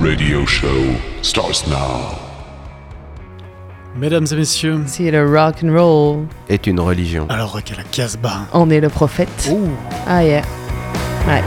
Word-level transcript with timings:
radio 0.00 0.44
show 0.46 0.84
starts 1.22 1.66
now. 1.66 2.14
Mesdames 3.96 4.26
et 4.30 4.36
messieurs, 4.36 4.80
Si 4.86 5.10
le 5.10 5.24
rock 5.28 5.56
and 5.64 5.72
roll 5.76 6.26
est 6.48 6.66
une 6.66 6.78
religion. 6.80 7.26
alors 7.28 7.52
rock 7.52 7.72
à 7.72 7.76
la 7.78 7.82
Casbah. 7.84 8.46
en 8.52 8.70
est 8.70 8.80
le 8.80 8.88
prophète. 8.88 9.50
Ouh, 9.50 9.68
Ah 10.06 10.22
yeah. 10.24 10.42
Ouais. 11.26 11.42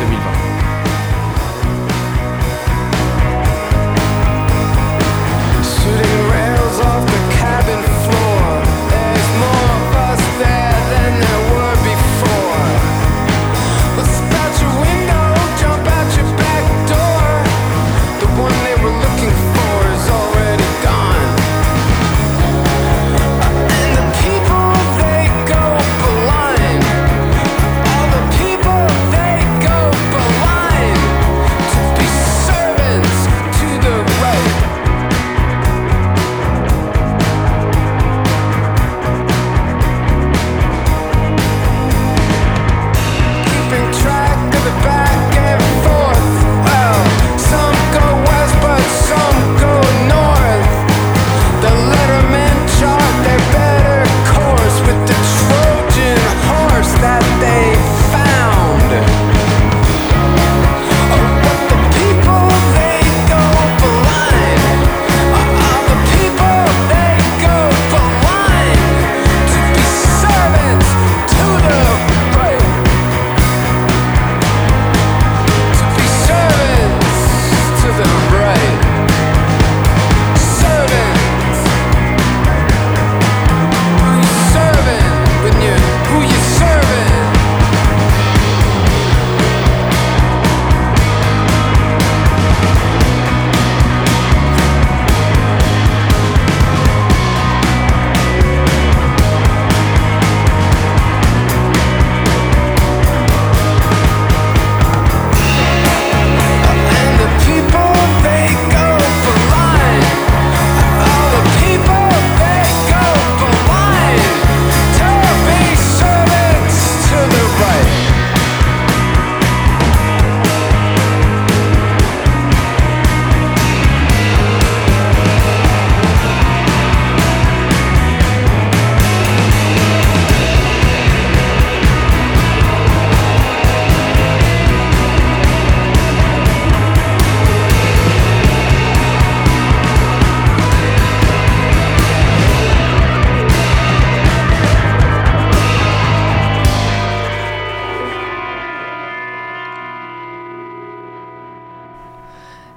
2020. 0.00 0.61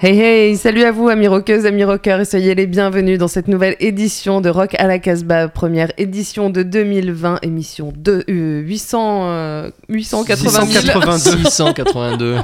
Hey 0.07 0.19
hey, 0.19 0.55
salut 0.55 0.83
à 0.83 0.91
vous 0.91 1.09
amis 1.09 1.25
rockeuses, 1.27 1.65
amis 1.65 1.83
rockeurs 1.83 2.19
et 2.19 2.25
soyez 2.25 2.53
les 2.53 2.67
bienvenus 2.67 3.17
dans 3.17 3.27
cette 3.27 3.47
nouvelle 3.47 3.75
édition 3.79 4.39
de 4.39 4.49
Rock 4.49 4.75
à 4.77 4.85
la 4.85 4.99
Casbah, 4.99 5.47
première 5.47 5.91
édition 5.97 6.51
de 6.51 6.61
2020, 6.61 7.39
émission 7.41 7.91
de 7.91 8.23
euh, 8.29 8.59
800 8.59 9.21
euh, 9.23 9.71
880 9.89 11.17
000. 11.17 11.37
682. 11.45 12.35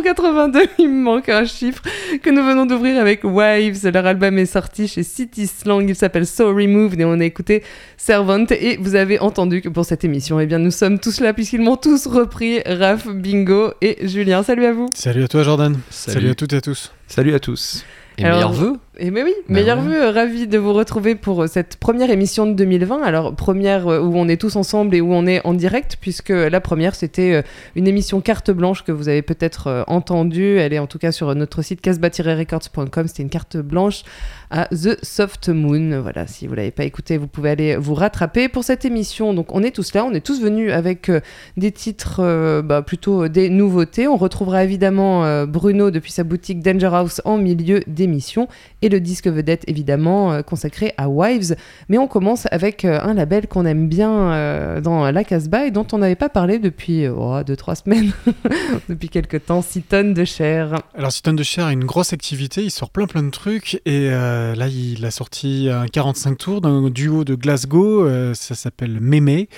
682, 0.00 0.66
il 0.78 0.88
me 0.88 1.02
manque 1.02 1.28
un 1.28 1.44
chiffre 1.44 1.82
que 2.22 2.30
nous 2.30 2.42
venons 2.42 2.64
d'ouvrir 2.64 2.98
avec 3.00 3.24
Wives. 3.24 3.90
Leur 3.92 4.06
album 4.06 4.38
est 4.38 4.46
sorti 4.46 4.88
chez 4.88 5.02
City 5.02 5.46
Slang, 5.46 5.86
il 5.88 5.94
s'appelle 5.94 6.26
So 6.26 6.48
Removed 6.48 6.98
et 6.98 7.04
on 7.04 7.20
a 7.20 7.24
écouté 7.24 7.62
Servant. 7.98 8.46
Et 8.50 8.78
vous 8.78 8.94
avez 8.94 9.18
entendu 9.18 9.60
que 9.60 9.68
pour 9.68 9.84
cette 9.84 10.04
émission, 10.04 10.40
eh 10.40 10.46
bien, 10.46 10.58
nous 10.58 10.70
sommes 10.70 10.98
tous 10.98 11.20
là 11.20 11.34
puisqu'ils 11.34 11.60
m'ont 11.60 11.76
tous 11.76 12.06
repris, 12.06 12.60
Raph, 12.64 13.06
Bingo 13.08 13.72
et 13.82 14.08
Julien. 14.08 14.42
Salut 14.42 14.64
à 14.64 14.72
vous. 14.72 14.86
salut 14.94 15.24
à 15.24 15.28
toi 15.28 15.42
Jordan. 15.42 15.78
Salut. 15.90 16.30
à 16.30 16.34
toutes 16.34 16.52
et 16.54 16.56
à 16.56 16.60
tous. 16.60 16.92
Salut 17.06 17.34
à 17.34 17.38
tous. 17.40 17.84
Et 18.18 18.24
Alors, 18.24 18.36
meilleurs 18.36 18.52
vœux 18.52 18.76
Et 19.04 19.10
mais 19.10 19.24
oui, 19.24 19.34
Bah 19.48 19.54
meilleur 19.54 19.78
ouais. 19.78 19.84
vœu, 19.84 20.02
euh, 20.04 20.10
ravi 20.12 20.46
de 20.46 20.58
vous 20.58 20.72
retrouver 20.72 21.16
pour 21.16 21.42
euh, 21.42 21.46
cette 21.48 21.74
première 21.74 22.08
émission 22.10 22.46
de 22.46 22.52
2020. 22.52 23.02
Alors 23.02 23.34
première 23.34 23.88
euh, 23.88 23.98
où 23.98 24.16
on 24.16 24.28
est 24.28 24.40
tous 24.40 24.54
ensemble 24.54 24.94
et 24.94 25.00
où 25.00 25.12
on 25.12 25.26
est 25.26 25.44
en 25.44 25.54
direct, 25.54 25.96
puisque 26.00 26.28
la 26.28 26.60
première 26.60 26.94
c'était 26.94 27.42
une 27.74 27.88
émission 27.88 28.20
carte 28.20 28.52
blanche 28.52 28.84
que 28.84 28.92
vous 28.92 29.08
avez 29.08 29.22
peut-être 29.22 29.84
entendue. 29.88 30.58
Elle 30.58 30.72
est 30.72 30.78
en 30.78 30.86
tout 30.86 30.98
cas 30.98 31.10
sur 31.10 31.34
notre 31.34 31.62
site 31.62 31.80
casbah-records.com. 31.80 33.08
C'était 33.08 33.24
une 33.24 33.28
carte 33.28 33.56
blanche 33.56 34.04
à 34.52 34.68
The 34.68 35.04
Soft 35.04 35.48
Moon. 35.48 36.00
Voilà, 36.00 36.28
si 36.28 36.46
vous 36.46 36.54
l'avez 36.54 36.70
pas 36.70 36.84
écouté, 36.84 37.16
vous 37.16 37.26
pouvez 37.26 37.50
aller 37.50 37.74
vous 37.74 37.94
rattraper 37.94 38.48
pour 38.48 38.62
cette 38.62 38.84
émission. 38.84 39.34
Donc 39.34 39.52
on 39.52 39.64
est 39.64 39.72
tous 39.72 39.94
là, 39.94 40.04
on 40.04 40.12
est 40.12 40.24
tous 40.24 40.40
venus 40.40 40.72
avec 40.72 41.10
des 41.56 41.72
titres 41.72 42.20
euh, 42.20 42.62
bah, 42.62 42.82
plutôt 42.82 43.28
des 43.28 43.48
nouveautés. 43.48 44.06
On 44.06 44.16
retrouvera 44.16 44.64
évidemment 44.64 45.24
euh, 45.24 45.46
Bruno 45.46 45.90
depuis 45.90 46.12
sa 46.12 46.24
boutique 46.24 46.60
Danger 46.60 46.90
House 46.92 47.20
en 47.24 47.38
milieu 47.38 47.80
d'émission 47.86 48.48
et 48.82 48.88
le 48.92 49.00
disque 49.00 49.26
vedette 49.26 49.64
évidemment 49.66 50.32
euh, 50.32 50.42
consacré 50.42 50.92
à 50.96 51.08
Wives. 51.08 51.56
Mais 51.88 51.98
on 51.98 52.06
commence 52.06 52.46
avec 52.50 52.84
euh, 52.84 53.00
un 53.02 53.14
label 53.14 53.48
qu'on 53.48 53.66
aime 53.66 53.88
bien 53.88 54.32
euh, 54.32 54.80
dans 54.80 55.10
la 55.10 55.24
Casbah 55.24 55.66
et 55.66 55.70
dont 55.70 55.86
on 55.92 55.98
n'avait 55.98 56.14
pas 56.14 56.28
parlé 56.28 56.58
depuis 56.58 57.02
2-3 57.04 57.82
semaines, 57.84 58.12
depuis 58.88 59.08
quelques 59.08 59.46
temps, 59.46 59.62
6 59.62 59.82
tonnes 59.82 60.14
de 60.14 60.24
chair. 60.24 60.80
Alors 60.96 61.10
Citon 61.12 61.32
de 61.32 61.42
Cher 61.42 61.66
a 61.66 61.72
une 61.72 61.84
grosse 61.84 62.12
activité, 62.12 62.62
il 62.62 62.70
sort 62.70 62.90
plein 62.90 63.06
plein 63.06 63.22
de 63.22 63.30
trucs 63.30 63.80
et 63.86 64.08
là 64.10 64.66
il 64.68 65.04
a 65.04 65.10
sorti 65.10 65.68
un 65.72 65.86
45 65.86 66.36
tours 66.38 66.60
d'un 66.60 66.90
duo 66.90 67.24
de 67.24 67.34
Glasgow, 67.34 68.06
ça 68.34 68.54
s'appelle 68.54 69.00
Mémé. 69.00 69.48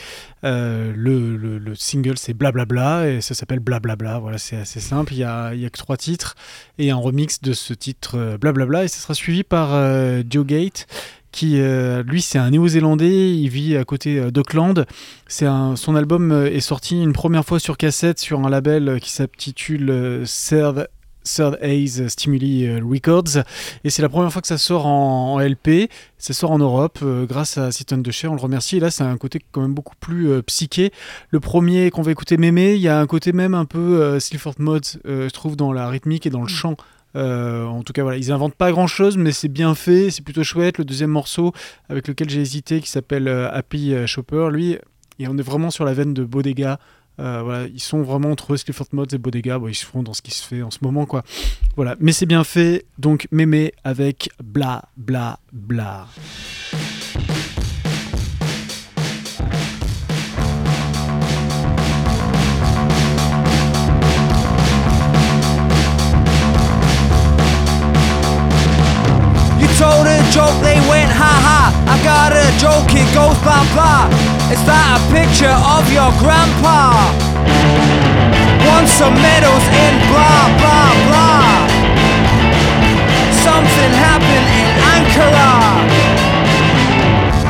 Le, 0.42 1.36
le- 1.36 1.58
le 1.58 1.74
single 1.74 2.18
c'est 2.18 2.34
Blablabla 2.34 3.08
et 3.08 3.20
ça 3.20 3.34
s'appelle 3.34 3.60
Blablabla, 3.60 4.18
voilà 4.18 4.38
c'est 4.38 4.56
assez 4.56 4.80
simple, 4.80 5.12
il 5.14 5.18
y 5.20 5.24
a, 5.24 5.54
il 5.54 5.60
y 5.60 5.66
a 5.66 5.70
que 5.70 5.78
trois 5.78 5.96
titres 5.96 6.34
et 6.78 6.90
un 6.90 6.96
remix 6.96 7.40
de 7.40 7.52
ce 7.52 7.72
titre 7.72 8.36
Blablabla 8.40 8.84
et 8.84 8.88
ça 8.88 8.98
sera 9.00 9.13
suivi 9.14 9.42
par 9.44 9.70
euh, 9.72 10.22
Joe 10.28 10.46
Gate 10.46 10.86
qui 11.32 11.60
euh, 11.60 12.04
lui 12.04 12.22
c'est 12.22 12.38
un 12.38 12.50
néo-zélandais, 12.50 13.34
il 13.34 13.48
vit 13.48 13.76
à 13.76 13.84
côté 13.84 14.18
euh, 14.18 14.30
d'Auckland. 14.30 14.86
C'est 15.26 15.46
son 15.74 15.96
album 15.96 16.46
est 16.46 16.60
sorti 16.60 17.02
une 17.02 17.12
première 17.12 17.44
fois 17.44 17.58
sur 17.58 17.76
cassette 17.76 18.20
sur 18.20 18.38
un 18.46 18.48
label 18.48 19.00
qui 19.00 19.10
s'intitule 19.10 19.90
euh, 19.90 20.24
Third, 21.24 21.58
Haze 21.60 22.06
Stimuli 22.08 22.70
Records 22.80 23.42
et 23.82 23.90
c'est 23.90 24.02
la 24.02 24.08
première 24.08 24.32
fois 24.32 24.42
que 24.42 24.48
ça 24.48 24.58
sort 24.58 24.86
en, 24.86 25.34
en 25.34 25.40
LP. 25.40 25.90
Ça 26.24 26.32
sort 26.32 26.52
en 26.52 26.58
Europe 26.58 27.00
euh, 27.02 27.26
grâce 27.26 27.58
à 27.58 27.70
Citon 27.70 27.98
de 27.98 28.10
Cher, 28.10 28.32
on 28.32 28.34
le 28.34 28.40
remercie. 28.40 28.78
Et 28.78 28.80
là, 28.80 28.90
c'est 28.90 29.02
un 29.04 29.18
côté 29.18 29.40
quand 29.52 29.60
même 29.60 29.74
beaucoup 29.74 29.96
plus 30.00 30.30
euh, 30.30 30.40
psyché. 30.40 30.90
Le 31.28 31.38
premier 31.38 31.90
qu'on 31.90 32.00
va 32.00 32.12
écouter, 32.12 32.38
Mémé, 32.38 32.76
il 32.76 32.80
y 32.80 32.88
a 32.88 32.98
un 32.98 33.06
côté 33.06 33.34
même 33.34 33.52
un 33.52 33.66
peu 33.66 34.00
euh, 34.00 34.18
euh, 34.18 34.18
je 35.28 35.30
trouve, 35.34 35.54
dans 35.54 35.70
la 35.70 35.86
rythmique 35.88 36.24
et 36.24 36.30
dans 36.30 36.40
le 36.40 36.48
chant. 36.48 36.76
Euh, 37.16 37.64
en 37.64 37.82
tout 37.82 37.92
cas, 37.92 38.02
voilà, 38.02 38.18
ils 38.18 38.32
inventent 38.32 38.54
pas 38.54 38.70
grand 38.70 38.86
chose, 38.86 39.16
mais 39.16 39.32
c'est 39.32 39.48
bien 39.48 39.74
fait, 39.74 40.10
c'est 40.10 40.22
plutôt 40.22 40.42
chouette. 40.42 40.78
Le 40.78 40.84
deuxième 40.84 41.10
morceau 41.10 41.52
avec 41.88 42.08
lequel 42.08 42.28
j'ai 42.28 42.40
hésité, 42.40 42.80
qui 42.80 42.88
s'appelle 42.88 43.28
euh, 43.28 43.50
Happy 43.52 43.94
euh, 43.94 44.06
Shopper, 44.06 44.48
lui, 44.50 44.78
et 45.18 45.28
on 45.28 45.36
est 45.38 45.42
vraiment 45.42 45.70
sur 45.70 45.84
la 45.84 45.94
veine 45.94 46.14
de 46.14 46.24
Bodega. 46.24 46.78
Voilà, 47.16 47.68
ils 47.72 47.80
sont 47.80 48.02
vraiment 48.02 48.32
entre 48.32 48.56
Clifford 48.56 48.88
Mods 48.90 49.06
et 49.12 49.18
Bodega. 49.18 49.60
Bon, 49.60 49.68
ils 49.68 49.74
se 49.76 49.86
font 49.86 50.02
dans 50.02 50.14
ce 50.14 50.20
qui 50.20 50.32
se 50.32 50.44
fait 50.44 50.62
en 50.62 50.72
ce 50.72 50.78
moment, 50.82 51.06
quoi. 51.06 51.22
Voilà, 51.76 51.94
mais 52.00 52.10
c'est 52.10 52.26
bien 52.26 52.42
fait. 52.42 52.86
Donc, 52.98 53.28
mémé 53.30 53.72
avec 53.84 54.30
bla 54.42 54.88
bla 54.96 55.38
bla. 55.52 56.08
Joke, 70.34 70.58
they 70.66 70.82
went 70.90 71.06
ha 71.14 71.30
ha. 71.46 71.70
I 71.86 71.94
got 72.02 72.34
a 72.34 72.42
joke, 72.58 72.90
it 72.90 73.06
goes 73.14 73.38
blah 73.46 73.62
blah. 73.70 74.10
Is 74.50 74.58
that 74.66 74.98
a 74.98 75.00
picture 75.14 75.54
of 75.54 75.86
your 75.94 76.10
grandpa? 76.18 76.98
Won 78.66 78.82
some 78.90 79.14
medals 79.14 79.62
in 79.70 79.94
blah 80.10 80.50
blah 80.58 80.90
blah. 81.06 81.54
Something 83.46 83.92
happened 83.94 84.48
in 84.58 84.68
Ankara. 84.98 85.54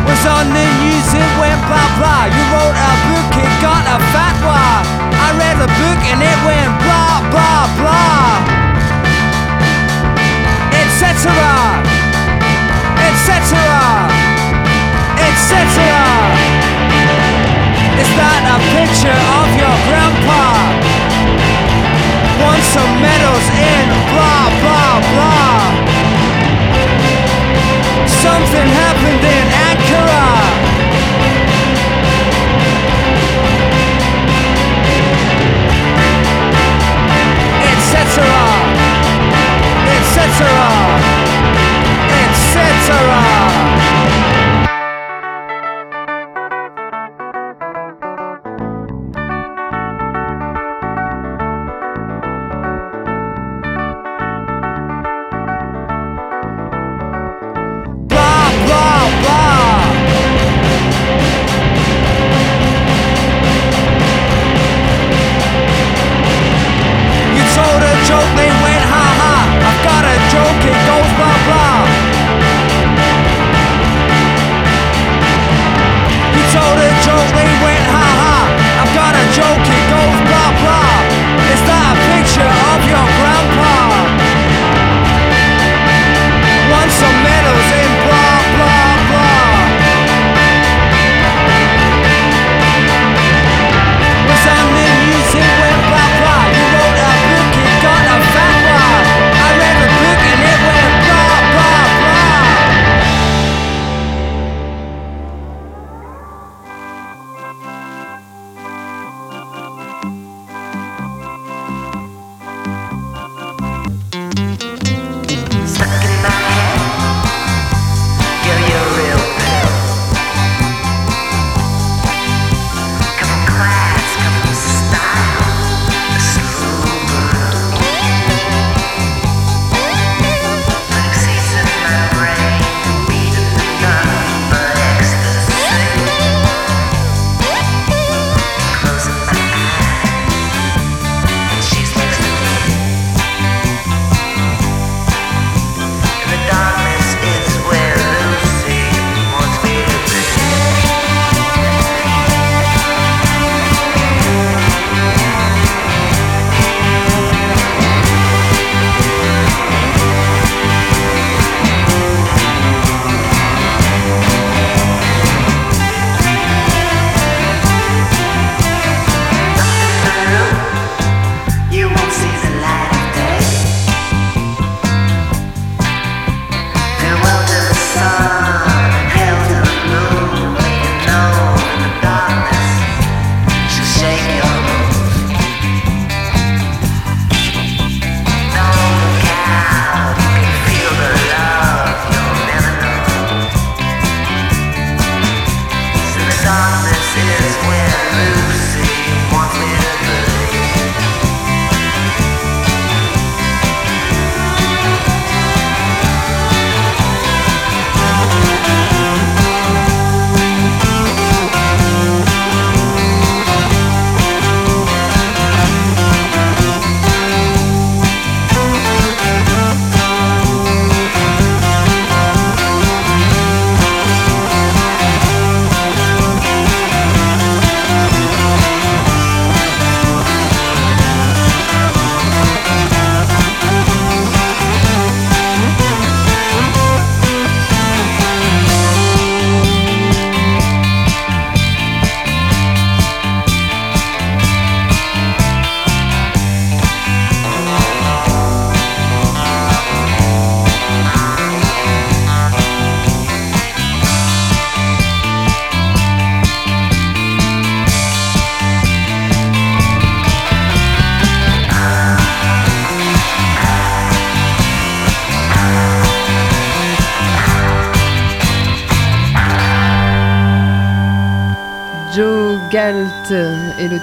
Was 0.05 0.25
on 0.29 0.53
the 0.53 0.67
news, 0.85 1.09
it 1.09 1.31
went 1.41 1.61
blah 1.65 1.89
blah. 1.97 2.29
You 2.29 2.43
wrote 2.53 2.77
a 2.77 2.93
book, 3.09 3.33
it 3.41 3.53
got 3.65 3.81
a 3.89 3.99
fatwa. 4.13 4.61
I 5.25 5.33
read 5.41 5.57
the 5.57 5.71
book 5.81 6.01
and 6.13 6.21
it 6.21 6.39
went 6.45 6.73
blah 6.85 7.17
blah 7.33 7.65
blah 7.81 8.65
etc. 10.85 11.94
etc. 13.45 13.61
etc. 15.21 15.85
Is 18.01 18.11
that 18.17 18.41
a 18.49 18.59
picture 18.73 19.21
of 19.37 19.49
your 19.61 19.77
grandpa? 19.85 20.49
Won 22.41 22.57
some 22.73 22.93
medals 23.05 23.47
in 23.53 23.87
blah 24.17 24.49
blah 24.65 24.97
blah. 25.13 25.61
Something 28.09 28.69
happened 28.81 29.21
in 29.21 29.47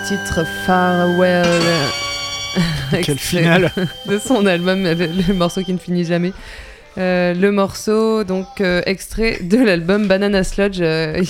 titre 0.07 0.45
Farewell. 0.65 1.45
Quel 2.91 2.99
Extrait 2.99 3.15
final 3.15 3.71
de 4.09 4.17
son 4.19 4.45
album, 4.45 4.83
le, 4.83 4.93
le 5.27 5.33
morceau 5.33 5.61
qui 5.63 5.73
ne 5.73 5.77
finit 5.77 6.03
jamais. 6.05 6.33
Euh, 6.97 7.33
le 7.33 7.53
morceau, 7.53 8.25
donc 8.25 8.47
euh, 8.59 8.81
extrait 8.85 9.39
de 9.41 9.57
l'album 9.57 10.07
Banana 10.07 10.43
Sludge. 10.43 10.79
Euh, 10.81 11.23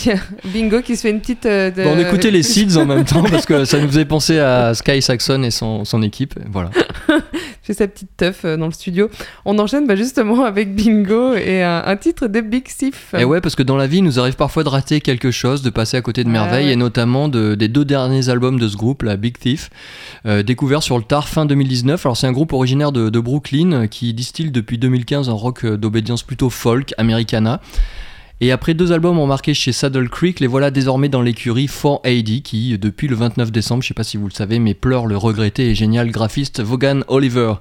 Bingo 0.45 0.81
qui 0.81 0.95
se 0.95 1.01
fait 1.03 1.11
une 1.11 1.21
petite. 1.21 1.45
euh, 1.45 1.69
de- 1.69 1.83
Bon, 1.83 1.93
on 1.95 1.99
écoutait 1.99 2.31
les 2.31 2.41
Seeds 2.41 2.77
en 2.77 2.85
même 2.87 3.05
temps 3.05 3.21
parce 3.23 3.45
que 3.45 3.63
ça 3.65 3.77
nous 3.77 3.87
faisait 3.87 4.05
penser 4.05 4.39
à 4.39 4.73
Sky 4.73 5.03
Saxon 5.03 5.43
et 5.43 5.51
son, 5.51 5.85
son 5.85 6.01
équipe. 6.01 6.33
Voilà. 6.51 6.71
fait 7.73 7.83
sa 7.83 7.87
petite 7.87 8.09
teuf 8.17 8.45
euh, 8.45 8.57
dans 8.57 8.65
le 8.67 8.71
studio. 8.71 9.09
On 9.45 9.57
enchaîne 9.59 9.87
bah, 9.87 9.95
justement 9.95 10.43
avec 10.45 10.75
Bingo 10.75 11.33
et 11.35 11.61
un, 11.63 11.83
un 11.85 11.95
titre 11.97 12.27
de 12.27 12.41
Big 12.41 12.67
Sif. 12.67 13.13
Et 13.17 13.23
ouais, 13.23 13.41
parce 13.41 13.55
que 13.55 13.63
dans 13.63 13.77
la 13.77 13.87
vie, 13.87 13.97
il 13.97 14.03
nous 14.03 14.19
arrive 14.19 14.35
parfois 14.35 14.63
de 14.63 14.69
rater 14.69 15.01
quelque 15.01 15.31
chose, 15.31 15.61
de 15.61 15.69
passer 15.69 15.97
à 15.97 16.01
côté 16.01 16.23
de 16.23 16.27
Ouais, 16.27 16.33
merveilles, 16.33 16.67
ouais. 16.67 16.73
et 16.73 16.75
notamment 16.75 17.27
de- 17.29 17.55
des 17.55 17.67
deux 17.67 17.85
derniers 17.85 18.29
albums 18.29 18.59
de 18.59 18.67
ce 18.67 18.77
groupe, 18.77 19.03
la 19.03 19.17
Big 19.17 19.37
Thief, 19.37 19.69
euh, 20.25 20.43
découvert 20.43 20.83
sur 20.83 20.97
le 20.97 21.03
tard 21.03 21.27
fin 21.27 21.45
2019. 21.45 22.05
Alors 22.05 22.17
c'est 22.17 22.27
un 22.27 22.31
groupe 22.31 22.53
originaire 22.53 22.91
de, 22.91 23.09
de 23.09 23.19
Brooklyn 23.19 23.71
euh, 23.73 23.87
qui 23.87 24.13
distille 24.13 24.51
depuis 24.51 24.77
2015 24.77 25.29
un 25.29 25.33
rock 25.33 25.65
d'obédience 25.65 26.23
plutôt 26.23 26.49
folk, 26.49 26.93
americana. 26.97 27.61
Et 28.43 28.51
après 28.51 28.73
deux 28.73 28.91
albums 28.91 29.19
embarqués 29.19 29.53
chez 29.53 29.71
Saddle 29.71 30.09
Creek, 30.09 30.39
les 30.39 30.47
voilà 30.47 30.71
désormais 30.71 31.09
dans 31.09 31.21
l'écurie 31.21 31.67
4AD 31.67 32.41
qui, 32.41 32.75
depuis 32.79 33.07
le 33.07 33.15
29 33.15 33.51
décembre, 33.51 33.83
je 33.83 33.89
sais 33.89 33.93
pas 33.93 34.03
si 34.03 34.17
vous 34.17 34.27
le 34.27 34.33
savez, 34.33 34.57
mais 34.57 34.73
pleure 34.73 35.05
le 35.05 35.15
regretté 35.15 35.69
et 35.69 35.75
génial 35.75 36.09
graphiste 36.09 36.59
Vaughan 36.59 37.01
Oliver. 37.07 37.53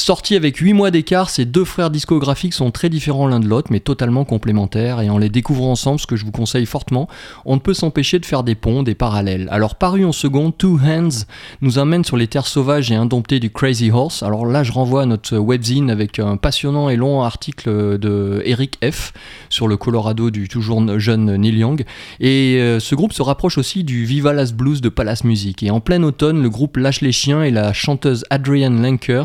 Sortis 0.00 0.34
avec 0.34 0.56
8 0.56 0.72
mois 0.72 0.90
d'écart, 0.90 1.28
ces 1.28 1.44
deux 1.44 1.66
frères 1.66 1.90
discographiques 1.90 2.54
sont 2.54 2.70
très 2.70 2.88
différents 2.88 3.28
l'un 3.28 3.38
de 3.38 3.46
l'autre, 3.46 3.68
mais 3.70 3.80
totalement 3.80 4.24
complémentaires, 4.24 5.02
et 5.02 5.10
en 5.10 5.18
les 5.18 5.28
découvrant 5.28 5.72
ensemble, 5.72 6.00
ce 6.00 6.06
que 6.06 6.16
je 6.16 6.24
vous 6.24 6.30
conseille 6.30 6.64
fortement, 6.64 7.06
on 7.44 7.56
ne 7.56 7.60
peut 7.60 7.74
s'empêcher 7.74 8.18
de 8.18 8.24
faire 8.24 8.42
des 8.42 8.54
ponts, 8.54 8.82
des 8.82 8.94
parallèles. 8.94 9.46
Alors 9.50 9.74
paru 9.74 10.06
en 10.06 10.12
second, 10.12 10.52
Two 10.52 10.80
Hands 10.82 11.26
nous 11.60 11.78
amène 11.78 12.02
sur 12.02 12.16
les 12.16 12.28
terres 12.28 12.46
sauvages 12.46 12.90
et 12.90 12.94
indomptées 12.94 13.40
du 13.40 13.50
Crazy 13.50 13.90
Horse. 13.90 14.22
Alors 14.22 14.46
là, 14.46 14.62
je 14.62 14.72
renvoie 14.72 15.02
à 15.02 15.06
notre 15.06 15.36
webzine 15.36 15.90
avec 15.90 16.18
un 16.18 16.38
passionnant 16.38 16.88
et 16.88 16.96
long 16.96 17.22
article 17.22 17.98
de 17.98 18.40
Eric 18.46 18.78
F. 18.82 19.12
sur 19.50 19.68
le 19.68 19.76
Colorado 19.76 20.30
du 20.30 20.48
toujours 20.48 20.98
jeune 20.98 21.36
Neil 21.36 21.58
Young. 21.58 21.84
Et 22.20 22.56
euh, 22.58 22.80
ce 22.80 22.94
groupe 22.94 23.12
se 23.12 23.20
rapproche 23.20 23.58
aussi 23.58 23.84
du 23.84 24.06
Viva 24.06 24.32
Las 24.32 24.54
Blues 24.54 24.80
de 24.80 24.88
Palace 24.88 25.24
Music. 25.24 25.62
Et 25.62 25.70
en 25.70 25.80
plein 25.80 26.02
automne, 26.04 26.42
le 26.42 26.48
groupe 26.48 26.78
Lâche 26.78 27.02
les 27.02 27.12
chiens 27.12 27.42
et 27.42 27.50
la 27.50 27.74
chanteuse 27.74 28.24
Adrienne 28.30 28.80
Lenker 28.80 29.24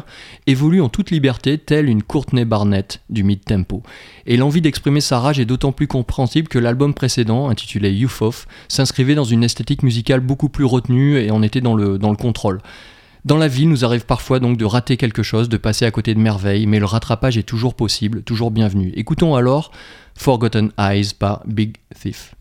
en 0.66 0.90
toute 0.90 1.12
liberté, 1.12 1.58
telle 1.58 1.88
une 1.88 2.04
Courtney 2.04 2.44
Barnett 2.46 3.02
du 3.10 3.24
mid-tempo. 3.24 3.84
Et 4.26 4.38
l'envie 4.38 4.62
d'exprimer 4.62 5.02
sa 5.02 5.20
rage 5.20 5.40
est 5.40 5.46
d'autant 5.46 5.72
plus 5.72 5.88
compréhensible 5.88 6.48
que 6.48 6.60
l'album 6.60 6.94
précédent, 6.94 7.50
intitulé 7.50 7.92
Youth 7.92 8.22
Off, 8.22 8.48
s'inscrivait 8.68 9.16
dans 9.16 9.24
une 9.24 9.44
esthétique 9.44 9.84
musicale 9.84 10.20
beaucoup 10.20 10.50
plus 10.50 10.66
retenue 10.66 11.18
et 11.18 11.32
on 11.32 11.44
était 11.44 11.62
dans 11.62 11.76
le, 11.76 11.98
dans 11.98 12.10
le 12.10 12.18
contrôle. 12.18 12.62
Dans 13.26 13.38
la 13.38 13.48
vie, 13.48 13.66
nous 13.66 13.86
arrive 13.86 14.06
parfois 14.06 14.40
donc 14.40 14.58
de 14.58 14.66
rater 14.66 14.98
quelque 14.98 15.24
chose, 15.24 15.50
de 15.50 15.58
passer 15.58 15.86
à 15.86 15.92
côté 15.92 16.14
de 16.14 16.20
merveilles, 16.20 16.68
mais 16.68 16.80
le 16.80 16.86
rattrapage 16.86 17.38
est 17.38 17.44
toujours 17.44 17.74
possible, 17.74 18.24
toujours 18.24 18.52
bienvenu. 18.52 18.92
Écoutons 18.96 19.36
alors 19.36 19.72
Forgotten 20.16 20.72
Eyes 20.78 21.14
par 21.18 21.42
Big 21.46 21.78
Thief. 22.00 22.36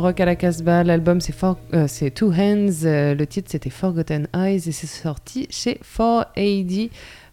Rock 0.00 0.20
à 0.20 0.24
la 0.24 0.36
Casbah. 0.36 0.84
L'album 0.84 1.20
c'est 1.20 1.34
euh, 1.74 2.10
Two 2.14 2.32
Hands. 2.32 2.84
Euh, 2.84 3.14
le 3.14 3.26
titre 3.26 3.50
c'était 3.50 3.70
Forgotten 3.70 4.28
Eyes 4.34 4.68
et 4.68 4.72
c'est 4.72 4.86
sorti 4.86 5.46
chez 5.50 5.80
4AD. 5.96 6.90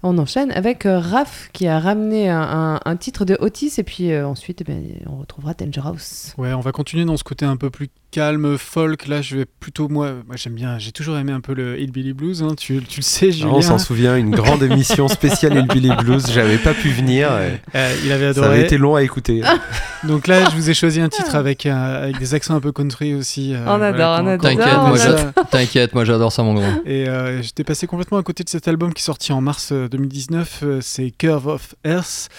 On 0.08 0.20
enchaîne 0.20 0.52
avec 0.52 0.86
euh, 0.86 1.00
Raph 1.00 1.50
qui 1.52 1.68
a 1.68 1.80
ramené 1.80 2.30
un, 2.30 2.40
un- 2.42 2.80
un 2.86 2.96
titre 2.96 3.26
de 3.26 3.36
Otis 3.40 3.74
et 3.80 3.84
puis 3.84 4.12
euh, 4.12 4.28
ensuite 4.28 4.62
eh 4.62 4.64
bien, 4.64 4.78
on 5.08 5.18
retrouvera 5.18 5.56
Danger 5.56 5.82
House. 5.84 6.34
Ouais, 6.38 6.54
on 6.54 6.60
va 6.60 6.72
continuer 6.72 7.06
dans 7.06 7.18
ce 7.18 7.24
côté 7.24 7.44
un 7.44 7.58
peu 7.58 7.72
plus 7.72 7.90
calme, 8.12 8.56
folk. 8.60 9.08
Là, 9.08 9.22
je 9.24 9.36
vais 9.38 9.46
plutôt, 9.46 9.88
moi, 9.90 10.12
moi 10.28 10.36
j'aime 10.36 10.54
bien, 10.54 10.78
j'ai 10.78 10.92
toujours 10.92 11.18
aimé 11.18 11.32
un 11.32 11.42
peu 11.42 11.54
le 11.56 11.80
Hillbilly 11.80 12.14
Blues. 12.14 12.44
hein. 12.44 12.54
Tu, 12.56 12.82
tu 12.84 13.00
le 13.00 13.04
sais, 13.04 13.32
Julien. 13.32 13.50
on 13.52 13.62
s'en 13.62 13.80
souvient, 13.80 14.16
une 14.16 14.30
grande 14.30 14.62
émission 14.72 15.08
spéciale 15.08 15.58
Hillbilly 15.58 15.90
Blues. 15.98 16.28
J'avais 16.32 16.60
pas 16.60 16.74
pu 16.76 16.90
venir. 16.90 17.30
et 17.42 17.60
Euh, 17.76 17.96
il 18.06 18.12
avait 18.12 18.32
Ça 18.34 18.42
avait 18.42 18.48
adoré. 18.50 18.64
été 18.66 18.78
long 18.78 18.96
à 18.96 19.02
écouter. 19.02 19.42
Donc 20.04 20.28
là, 20.28 20.50
je 20.52 20.56
vous 20.56 20.70
ai 20.70 20.76
choisi 20.76 21.02
un 21.02 21.10
titre 21.10 21.34
avec, 21.36 21.66
euh, 21.66 22.04
avec 22.04 22.20
des 22.20 22.36
accents 22.36 22.54
un 22.56 22.60
peu 22.62 22.72
country 22.72 23.16
aussi. 23.16 23.54
euh, 23.56 23.64
On 23.66 23.82
adore, 23.82 24.22
voilà, 24.22 24.24
on 24.24 24.28
adore. 24.28 25.34
T'inquiète, 25.50 25.96
moi, 25.96 26.06
j'adore 26.06 26.32
ça, 26.32 26.44
mon 26.44 26.54
grand. 26.54 26.74
Et 26.86 27.10
euh, 27.10 27.42
j'étais 27.42 27.64
passé 27.64 27.88
complètement 27.88 28.20
à 28.20 28.24
côté 28.24 28.44
de 28.44 28.50
cet 28.50 28.68
album 28.68 28.94
qui 28.94 29.02
est 29.02 29.04
sorti 29.06 29.34
en 29.34 29.42
mars 29.42 29.74
2019. 29.98 30.60
euh, 30.64 30.80
c'est 30.82 31.12
Curve 31.12 31.48
of 31.48 31.76
Earth. 31.86 32.30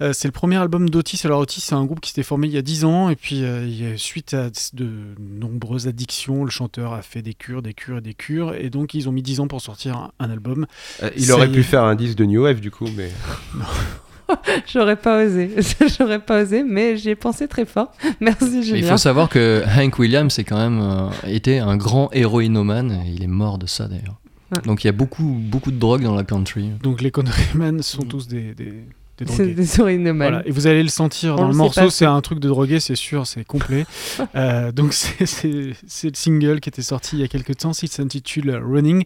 Euh, 0.00 0.12
c'est 0.12 0.28
le 0.28 0.32
premier 0.32 0.56
album 0.56 0.88
d'Otis. 0.88 1.20
Alors 1.24 1.40
Otis, 1.40 1.60
c'est 1.60 1.74
un 1.74 1.84
groupe 1.84 2.00
qui 2.00 2.10
s'était 2.10 2.22
formé 2.22 2.46
il 2.46 2.52
y 2.54 2.58
a 2.58 2.62
10 2.62 2.84
ans. 2.84 3.10
Et 3.10 3.16
puis, 3.16 3.44
euh, 3.44 3.66
il 3.66 3.98
suite 3.98 4.34
à 4.34 4.50
de 4.72 4.88
nombreuses 5.18 5.88
addictions, 5.88 6.44
le 6.44 6.50
chanteur 6.50 6.92
a 6.92 7.02
fait 7.02 7.22
des 7.22 7.34
cures, 7.34 7.62
des 7.62 7.74
cures 7.74 7.98
et 7.98 8.02
des 8.02 8.14
cures. 8.14 8.54
Et 8.54 8.70
donc, 8.70 8.94
ils 8.94 9.08
ont 9.08 9.12
mis 9.12 9.22
10 9.22 9.40
ans 9.40 9.48
pour 9.48 9.60
sortir 9.60 10.10
un, 10.18 10.30
album. 10.30 10.66
Il 11.16 11.30
aurait 11.32 11.50
pu 11.50 11.62
faire 11.62 11.84
un 11.84 11.94
disque 11.94 12.16
de 12.18 12.24
New 12.24 12.42
Wave 12.42 12.60
du 12.60 12.70
coup, 12.70 12.88
mais 12.96 13.10
J'aurais 14.72 14.96
pas 14.96 15.24
osé, 15.24 15.50
j'aurais 15.98 16.18
pas 16.18 16.42
osé, 16.42 16.62
mais 16.62 16.96
j'y 16.96 17.10
ai 17.10 17.14
pensé 17.14 17.48
très 17.48 17.64
fort. 17.64 17.92
Merci 18.20 18.58
Il 18.58 18.62
Julien. 18.62 18.90
faut 18.90 18.96
savoir 18.96 19.28
que 19.28 19.62
Hank 19.78 19.98
Williams 19.98 20.32
c'est 20.32 20.44
quand 20.44 20.58
même 20.58 20.80
euh, 20.80 21.08
été 21.26 21.58
un 21.58 21.76
grand 21.76 22.10
héroïnomane. 22.12 23.02
Il 23.06 23.22
est 23.22 23.28
mort 23.28 23.58
de 23.58 23.66
ça 23.66 23.88
d'ailleurs. 23.88 24.16
Ouais. 24.54 24.62
Donc 24.64 24.84
il 24.84 24.86
y 24.86 24.90
a 24.90 24.92
beaucoup, 24.92 25.24
beaucoup 25.24 25.70
de 25.72 25.78
drogue 25.78 26.02
dans 26.02 26.14
la 26.14 26.24
country. 26.24 26.70
Donc, 26.82 27.00
les 27.02 27.10
Countrymen 27.10 27.82
sont 27.82 28.02
tous 28.02 28.28
des, 28.28 28.54
des, 28.54 28.64
des 29.18 29.26
C'est 29.26 29.54
drogués. 29.54 29.54
des 29.98 30.12
Voilà, 30.12 30.46
et 30.46 30.50
vous 30.52 30.66
allez 30.68 30.82
le 30.84 30.88
sentir 30.88 31.32
On 31.34 31.36
dans 31.36 31.48
le 31.48 31.54
morceau, 31.54 31.90
c'est 31.90 32.04
un 32.04 32.20
truc 32.20 32.38
de 32.38 32.48
drogué, 32.48 32.78
c'est 32.78 32.94
sûr, 32.96 33.26
c'est 33.26 33.44
complet. 33.44 33.86
Euh, 34.34 34.70
donc 34.72 34.92
c'est- 34.92 35.42
le 35.48 36.14
single 36.14 36.60
qui 36.60 36.68
était 36.68 36.82
sorti 36.82 37.16
il 37.16 37.20
y 37.20 37.24
a 37.24 37.28
quelques 37.28 37.56
temps, 37.56 37.72
il 37.82 37.88
s'intitule 37.88 38.50
Running. 38.54 39.02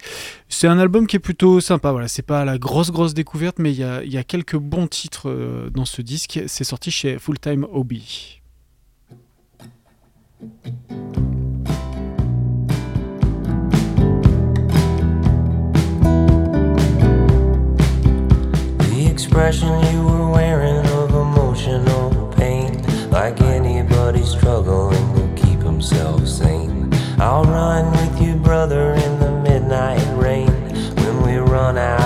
C'est 0.48 0.66
un 0.66 0.78
album 0.78 1.06
qui 1.06 1.16
est 1.16 1.20
plutôt 1.20 1.60
sympa, 1.60 1.90
voilà, 1.92 2.08
c'est 2.08 2.22
pas 2.22 2.44
la 2.44 2.58
grosse 2.58 2.90
grosse 2.90 3.14
découverte, 3.14 3.58
mais 3.58 3.72
il 3.72 3.78
y 3.78 3.84
a, 3.84 4.02
il 4.02 4.12
y 4.12 4.18
a 4.18 4.24
quelques 4.24 4.56
bons 4.56 4.88
titres 4.88 5.28
euh, 5.30 5.70
dans 5.70 5.84
ce 5.84 6.02
disque. 6.02 6.40
C'est 6.48 6.64
sorti 6.64 6.90
chez 6.90 7.18
Full 7.18 7.38
Time 7.38 7.66
Hobby. 7.72 8.40
Expression 19.30 19.80
you 19.94 20.02
were 20.02 20.28
wearing 20.28 20.84
of 20.86 21.10
emotional 21.10 22.32
pain, 22.36 22.82
like 23.10 23.40
anybody 23.40 24.24
struggling 24.24 25.14
to 25.14 25.40
keep 25.40 25.60
himself 25.60 26.26
sane. 26.26 26.92
I'll 27.16 27.44
run 27.44 27.92
with 27.92 28.20
you, 28.20 28.34
brother, 28.34 28.90
in 28.94 29.20
the 29.20 29.30
midnight 29.30 30.04
rain 30.16 30.50
when 30.96 31.22
we 31.22 31.36
run 31.36 31.78
out 31.78 31.99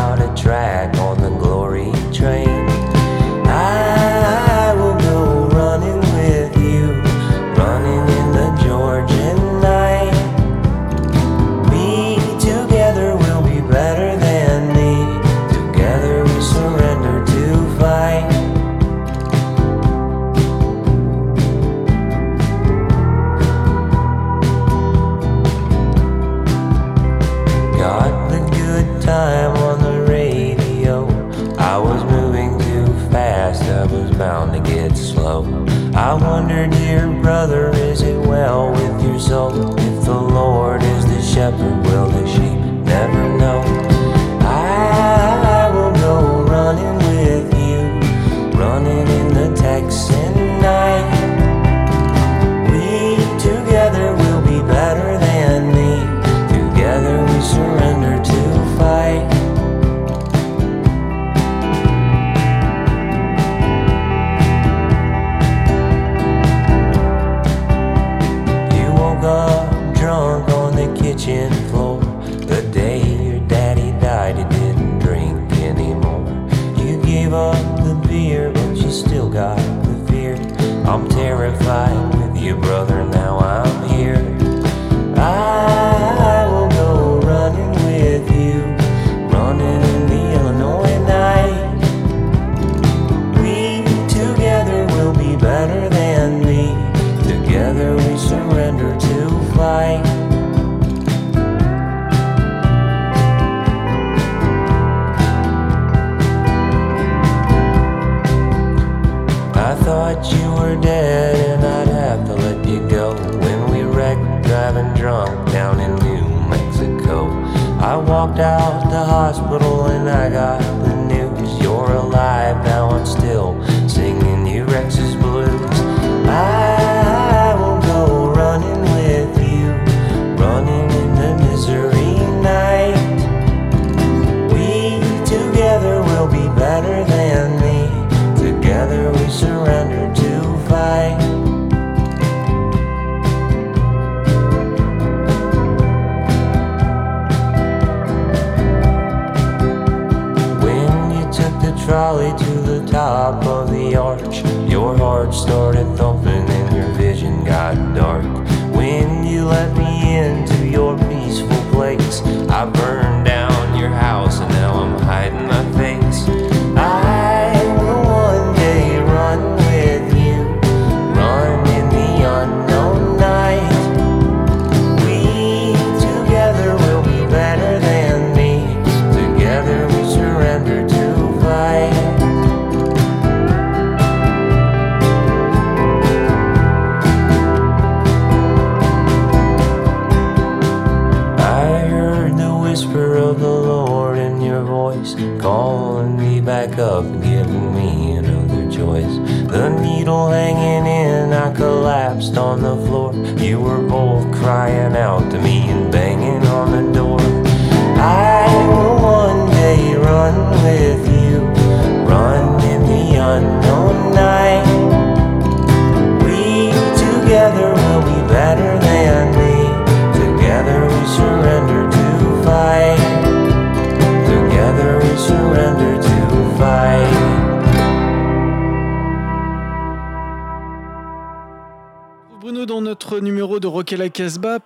better 136.74 137.04
than 137.04 137.23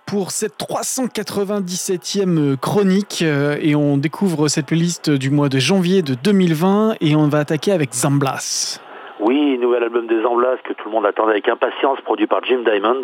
Pour 0.05 0.31
cette 0.31 0.57
397e 0.57 2.57
chronique 2.57 3.21
euh, 3.21 3.57
et 3.61 3.75
on 3.75 3.97
découvre 3.97 4.47
cette 4.47 4.67
playlist 4.67 5.09
du 5.09 5.29
mois 5.29 5.49
de 5.49 5.59
janvier 5.59 6.01
de 6.01 6.15
2020 6.15 6.95
et 7.01 7.15
on 7.15 7.27
va 7.27 7.39
attaquer 7.39 7.71
avec 7.71 7.93
Zamblas. 7.93 8.79
Oui, 9.19 9.57
nouvel 9.57 9.83
album 9.83 10.07
des 10.07 10.25
Amblas 10.25 10.55
que 10.63 10.71
tout 10.71 10.87
le 10.87 10.91
monde 10.91 11.05
attendait 11.05 11.31
avec 11.31 11.49
impatience, 11.49 11.99
produit 12.01 12.25
par 12.25 12.41
Jim 12.45 12.59
Diamond. 12.63 13.01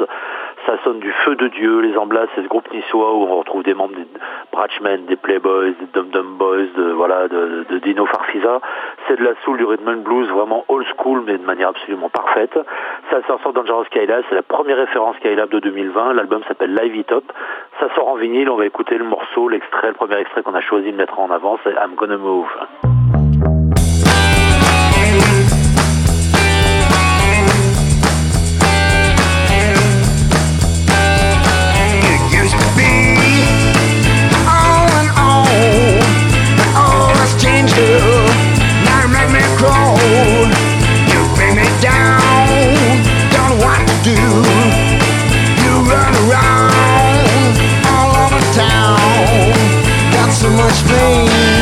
Ça 0.66 0.78
sonne 0.86 1.00
du 1.00 1.12
feu 1.12 1.36
de 1.36 1.50
Dieu, 1.50 1.82
les 1.82 1.98
Amblas, 1.98 2.28
c'est 2.34 2.44
ce 2.44 2.48
groupe 2.48 2.72
niçois 2.74 3.14
où 3.14 3.24
on 3.24 3.36
retrouve 3.36 3.64
des 3.64 3.74
membres 3.74 3.96
des 3.96 4.08
Bratchmen, 4.52 5.06
des 5.08 5.18
Playboys, 5.18 5.74
des 5.74 5.88
Dum 5.94 6.08
Dum 6.12 6.38
Boys, 6.38 6.68
de, 6.78 6.94
voilà, 6.94 7.28
de, 7.28 7.66
Dino 7.80 8.06
Farfisa. 8.06 8.62
C'est 9.08 9.20
de 9.20 9.26
la 9.26 9.34
soul, 9.44 9.58
du 9.58 9.66
rhythm 9.66 9.90
and 9.90 10.04
blues, 10.04 10.30
vraiment 10.30 10.64
old 10.70 10.88
school, 10.98 11.22
mais 11.26 11.38
de 11.38 11.46
manière 11.46 11.70
absolument 11.70 12.10
parfaite. 12.10 12.58
Ça 13.12 13.22
sort 13.28 13.42
sur 13.42 13.52
Dangerous 13.52 13.84
Skylab, 13.86 14.24
c'est 14.30 14.36
la 14.36 14.42
première 14.42 14.78
référence 14.78 15.18
Skylab 15.18 15.50
de 15.50 15.60
2020. 15.60 16.14
L'album 16.14 16.42
s'appelle 16.48 16.74
Live 16.74 16.96
It 16.96 17.12
Up. 17.12 17.26
Ça 17.82 17.94
sort 17.94 18.08
en 18.08 18.16
vinyle, 18.16 18.50
on 18.50 18.56
va 18.56 18.66
écouter 18.66 18.98
le 18.98 19.04
morceau, 19.04 19.50
l'extrait, 19.50 19.90
le 19.90 19.94
premier 19.94 20.18
extrait 20.20 20.44
qu'on 20.44 20.56
a 20.56 20.62
choisi 20.62 20.94
de 20.94 20.98
mettre 20.98 21.20
en 21.20 21.30
avant, 21.30 21.60
c'est 21.66 21.72
I'm 21.72 21.96
Gonna 21.96 22.18
Move. 22.18 22.48
Do. 44.06 44.12
You 44.12 45.74
run 45.90 46.14
around 46.30 47.58
all 47.90 48.12
over 48.22 48.40
town. 48.54 49.00
Got 50.14 50.32
so 50.32 50.48
much 50.52 50.86
pain. 50.86 51.55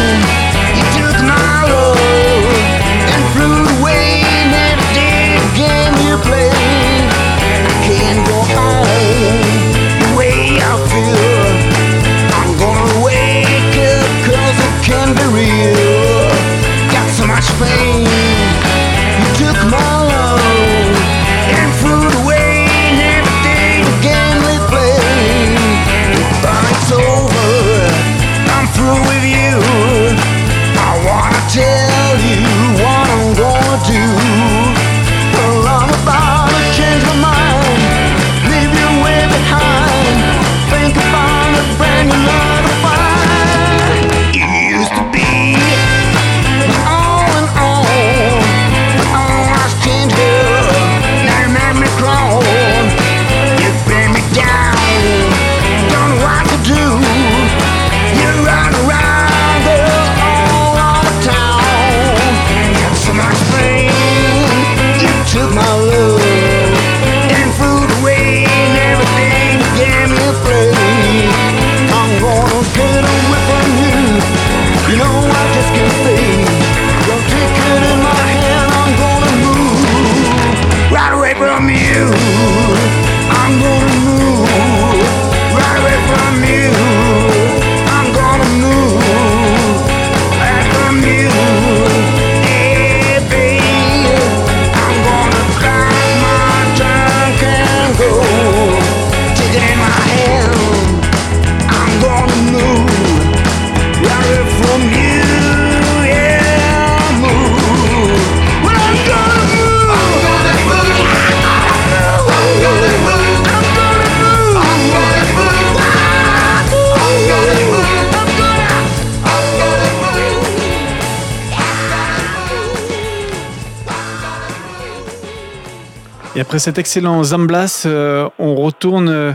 Après 126.53 126.59
cet 126.59 126.77
excellent 126.77 127.23
Zamblas, 127.23 127.85
euh, 127.87 128.29
on 128.37 128.53
retourne 128.53 129.09
euh, 129.09 129.31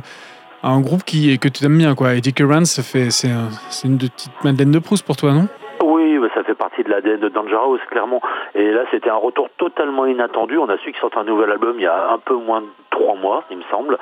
à 0.63 0.69
un 0.69 0.81
groupe 0.81 1.03
qui, 1.03 1.37
que 1.41 1.49
tu 1.49 1.65
aimes 1.65 1.77
bien, 1.77 1.97
quoi. 1.97 2.15
Eddie 2.15 2.33
Curran, 2.33 2.65
c'est, 2.65 3.27
un- 3.27 3.51
c'est 3.71 3.89
une 3.89 3.97
de 3.97 4.07
petites 4.07 4.31
Madeleine 4.45 4.71
de 4.71 4.79
Proust 4.79 5.05
pour 5.05 5.17
toi, 5.17 5.33
non? 5.33 5.49
Oui, 5.83 6.17
bah, 6.21 6.29
ça 6.33 6.45
fait 6.45 6.55
partie 6.55 6.85
de 6.85 6.91
l'ADN 6.91 7.19
de 7.19 7.29
Dangerous, 7.29 7.79
clairement. 7.91 8.21
Et 8.55 8.71
là, 8.71 8.83
c'était 8.93 9.11
un 9.11 9.17
retour 9.17 9.49
totalement 9.59 10.07
inattendu. 10.07 10.59
On 10.59 10.69
a 10.69 10.77
su 10.79 10.93
qu'ils 10.93 11.01
sortent 11.01 11.17
un 11.17 11.25
nouvel 11.25 11.51
album 11.51 11.75
il 11.79 11.83
y 11.83 11.87
a 11.89 12.09
un 12.13 12.19
peu 12.19 12.37
moins 12.37 12.61
de 12.61 12.67
trois 12.91 13.17
mois, 13.17 13.43
il 13.51 13.57
me 13.57 13.65
semble. 13.69 13.99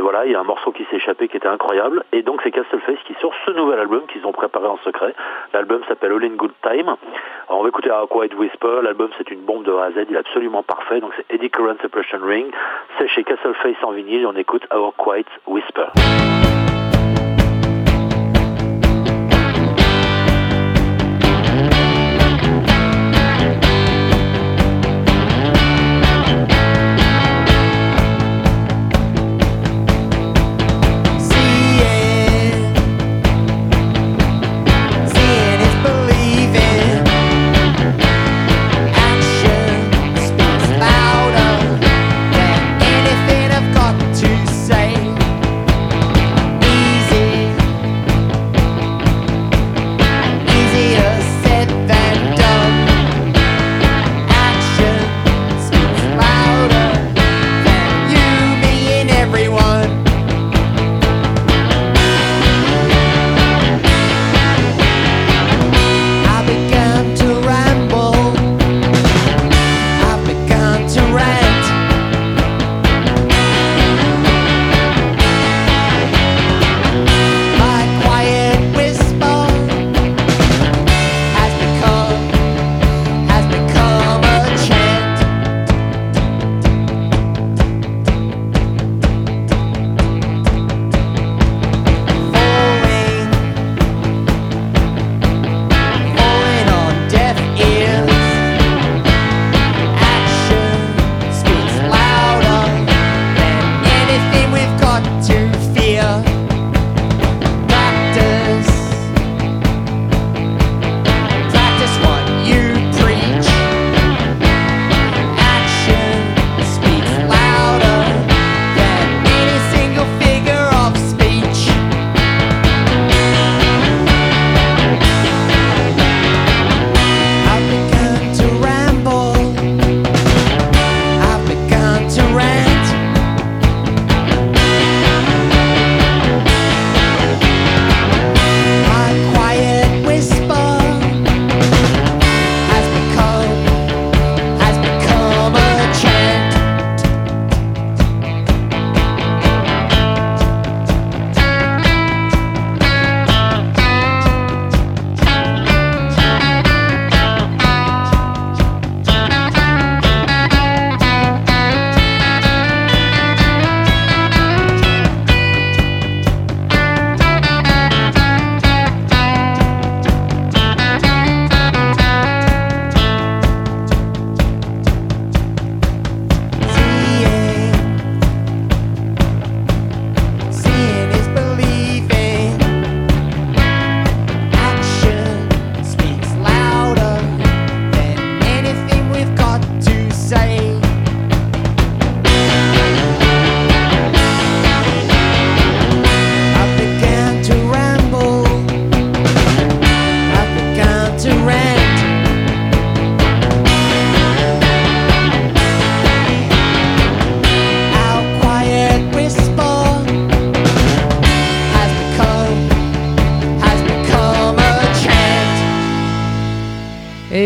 Voilà, 0.00 0.26
il 0.26 0.32
y 0.32 0.34
a 0.34 0.40
un 0.40 0.44
morceau 0.44 0.70
qui 0.70 0.84
s'est 0.84 0.96
échappé 0.96 1.28
qui 1.28 1.36
était 1.36 1.48
incroyable. 1.48 2.04
Et 2.12 2.22
donc 2.22 2.40
c'est 2.42 2.50
Castleface 2.50 2.98
qui 3.06 3.14
sort 3.20 3.32
ce 3.44 3.50
nouvel 3.50 3.80
album 3.80 4.02
qu'ils 4.06 4.24
ont 4.26 4.32
préparé 4.32 4.66
en 4.66 4.76
secret. 4.78 5.14
L'album 5.52 5.82
s'appelle 5.88 6.12
All 6.12 6.24
in 6.24 6.36
Good 6.36 6.52
Time. 6.62 6.94
On 7.48 7.62
va 7.62 7.68
écouter 7.68 7.90
A 7.90 8.04
Quiet 8.08 8.34
Whisper. 8.34 8.80
L'album 8.82 9.10
c'est 9.18 9.30
une 9.30 9.40
bombe 9.40 9.64
de 9.64 9.72
A 9.72 9.86
à 9.86 9.90
Z. 9.90 10.06
Il 10.08 10.14
est 10.14 10.18
absolument 10.18 10.62
parfait. 10.62 11.00
Donc 11.00 11.12
c'est 11.16 11.34
Eddie 11.34 11.50
Curran 11.50 11.74
Separation 11.82 12.18
Ring. 12.22 12.52
C'est 12.98 13.08
chez 13.08 13.24
Castleface 13.24 13.82
en 13.82 13.90
vinyle. 13.92 14.26
On 14.26 14.36
écoute 14.36 14.66
Our 14.72 14.94
Quiet 14.96 15.26
Whisper. 15.46 15.86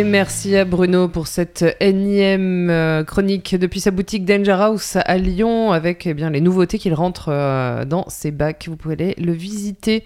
Merci 0.08 0.37
à 0.56 0.64
Bruno 0.64 1.08
pour 1.08 1.26
cette 1.26 1.76
énième 1.80 2.70
euh, 2.70 3.04
chronique 3.04 3.54
depuis 3.54 3.80
sa 3.80 3.90
boutique 3.90 4.24
Danger 4.24 4.56
House 4.58 4.96
à 4.96 5.18
Lyon 5.18 5.72
avec 5.72 6.06
eh 6.06 6.14
bien, 6.14 6.30
les 6.30 6.40
nouveautés 6.40 6.78
qu'il 6.78 6.94
rentre 6.94 7.28
euh, 7.28 7.84
dans 7.84 8.04
ses 8.08 8.30
bacs. 8.30 8.66
Vous 8.68 8.76
pouvez 8.76 8.94
aller 8.94 9.14
le 9.18 9.32
visiter. 9.32 10.04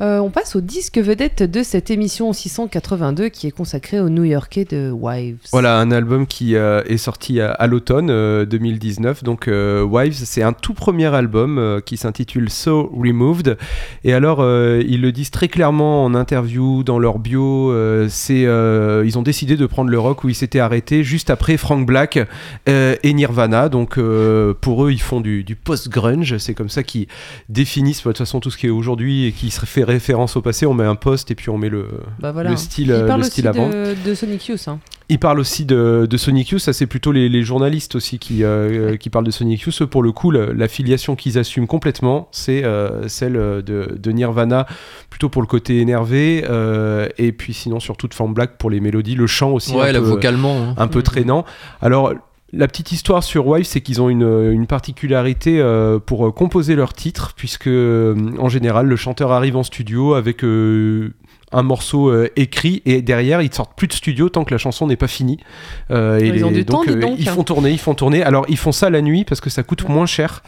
Euh, 0.00 0.18
on 0.18 0.30
passe 0.30 0.56
au 0.56 0.60
disque 0.60 0.98
vedette 0.98 1.44
de 1.44 1.62
cette 1.62 1.88
émission 1.88 2.32
682 2.32 3.28
qui 3.28 3.46
est 3.46 3.52
consacrée 3.52 4.00
aux 4.00 4.08
New-Yorkais 4.08 4.64
de 4.64 4.90
Wives. 4.90 5.38
Voilà, 5.52 5.78
un 5.78 5.92
album 5.92 6.26
qui 6.26 6.56
est 6.56 6.96
sorti 6.96 7.40
à, 7.40 7.66
l'automne 7.68 8.10
euh, 8.10 8.44
2019. 8.44 9.22
Donc, 9.22 9.48
Wives, 9.48 10.14
c'est 10.24 10.42
un 10.42 10.52
tout 10.52 10.74
premier 10.74 11.14
album 11.14 11.80
qui 11.86 11.96
s'intitule 11.96 12.50
So 12.50 12.90
Removed. 12.92 13.56
Et 14.02 14.14
alors, 14.14 14.40
ils 14.80 15.00
le 15.00 15.12
disent 15.12 15.30
très 15.30 15.48
clairement 15.48 16.04
en 16.04 16.14
interview, 16.14 16.82
dans 16.82 16.98
leur 16.98 17.20
bio. 17.20 17.72
c'est, 18.08 18.42
ils 18.42 19.18
ont 19.18 19.22
décidé 19.22 19.56
de 19.56 19.66
prendre 19.66 19.83
le 19.90 19.98
rock 19.98 20.24
où 20.24 20.28
ils 20.28 20.34
s'étaient 20.34 20.58
arrêtés 20.60 21.04
juste 21.04 21.30
après 21.30 21.56
Frank 21.56 21.86
Black 21.86 22.18
euh, 22.68 22.96
et 23.02 23.12
Nirvana. 23.12 23.68
Donc, 23.68 23.98
euh, 23.98 24.54
pour 24.60 24.84
eux, 24.84 24.92
ils 24.92 25.00
font 25.00 25.20
du, 25.20 25.44
du 25.44 25.56
post-grunge. 25.56 26.36
C'est 26.38 26.54
comme 26.54 26.68
ça 26.68 26.82
qu'ils 26.82 27.06
définissent 27.48 27.98
de 27.98 28.02
toute 28.04 28.18
façon 28.18 28.40
tout 28.40 28.50
ce 28.50 28.58
qui 28.58 28.66
est 28.66 28.70
aujourd'hui 28.70 29.26
et 29.26 29.32
qui 29.32 29.50
se 29.50 29.64
fait 29.66 29.84
référence 29.84 30.36
au 30.36 30.42
passé. 30.42 30.66
On 30.66 30.74
met 30.74 30.84
un 30.84 30.94
post 30.96 31.30
et 31.30 31.34
puis 31.34 31.50
on 31.50 31.58
met 31.58 31.68
le, 31.68 31.88
Bah 32.20 32.32
voilà. 32.32 32.50
le 32.50 32.56
style, 32.56 32.94
Il 33.00 33.06
parle 33.06 33.20
le 33.20 33.26
aussi 33.26 33.30
style 33.32 33.48
avant. 33.48 33.68
de, 33.68 33.94
de 34.04 34.14
Sonic 34.14 34.46
Youth. 34.48 34.68
hein. 34.68 34.78
Il 35.14 35.18
parle 35.20 35.38
aussi 35.38 35.64
de, 35.64 36.08
de 36.10 36.16
Sonic 36.16 36.48
Youth, 36.48 36.60
ça 36.60 36.72
c'est 36.72 36.88
plutôt 36.88 37.12
les, 37.12 37.28
les 37.28 37.42
journalistes 37.44 37.94
aussi 37.94 38.18
qui, 38.18 38.42
euh, 38.42 38.96
qui 38.96 39.10
parlent 39.10 39.24
de 39.24 39.30
Sonic 39.30 39.60
Youth. 39.60 39.84
Pour 39.84 40.02
le 40.02 40.10
coup, 40.10 40.32
le- 40.32 40.52
la 40.52 40.66
filiation 40.66 41.14
qu'ils 41.14 41.38
assument 41.38 41.68
complètement, 41.68 42.26
c'est 42.32 42.64
euh, 42.64 43.06
celle 43.06 43.34
de, 43.34 43.62
de 43.96 44.10
Nirvana, 44.10 44.66
plutôt 45.10 45.28
pour 45.28 45.40
le 45.40 45.46
côté 45.46 45.78
énervé, 45.80 46.44
euh, 46.50 47.06
et 47.16 47.30
puis 47.30 47.54
sinon 47.54 47.78
surtout 47.78 48.08
de 48.08 48.14
Form 48.14 48.34
Black 48.34 48.58
pour 48.58 48.70
les 48.70 48.80
mélodies, 48.80 49.14
le 49.14 49.28
chant 49.28 49.52
aussi 49.52 49.72
Ouais, 49.76 49.90
un, 49.90 49.92
peu, 49.92 49.98
vocalement. 50.00 50.56
hein. 50.70 50.74
un 50.78 50.88
peu 50.88 50.98
Mhm. 50.98 51.04
traînant. 51.04 51.44
Alors, 51.80 52.12
la 52.52 52.66
petite 52.66 52.90
histoire 52.90 53.22
sur 53.22 53.46
Wives, 53.46 53.66
c'est 53.66 53.80
qu'ils 53.82 54.00
ont 54.02 54.08
une, 54.08 54.22
une 54.52 54.66
particularité 54.66 55.60
euh, 55.60 55.98
pour 56.00 56.26
euh, 56.26 56.32
composer 56.32 56.74
leurs 56.74 56.92
titres, 56.92 57.34
puisque 57.36 57.66
euh, 57.68 58.14
en 58.38 58.48
général, 58.48 58.86
le 58.86 58.96
chanteur 58.96 59.30
arrive 59.32 59.56
en 59.56 59.62
studio 59.64 60.14
avec 60.14 60.42
euh, 60.44 61.12
un 61.52 61.62
morceau 61.62 62.08
euh, 62.10 62.28
écrit 62.36 62.82
et 62.84 63.00
derrière, 63.02 63.40
ils 63.42 63.52
sortent 63.52 63.76
plus 63.76 63.86
de 63.86 63.92
studio 63.92 64.28
tant 64.28 64.44
que 64.44 64.52
la 64.52 64.58
chanson 64.58 64.86
n'est 64.86 64.96
pas 64.96 65.06
finie. 65.08 65.38
Euh, 65.90 66.18
et 66.18 66.26
Ils 66.28 66.44
ont 66.44 66.50
du 66.50 66.64
donc, 66.64 66.86
temps, 66.86 66.92
donc. 66.96 67.16
ils 67.18 67.28
font 67.28 67.44
tourner, 67.44 67.70
ils 67.70 67.78
font 67.78 67.94
tourner. 67.94 68.22
Alors, 68.22 68.44
ils 68.48 68.56
font 68.56 68.72
ça 68.72 68.90
la 68.90 69.00
nuit 69.02 69.24
parce 69.24 69.40
que 69.40 69.50
ça 69.50 69.62
coûte 69.62 69.88
moins 69.88 70.06
cher 70.06 70.42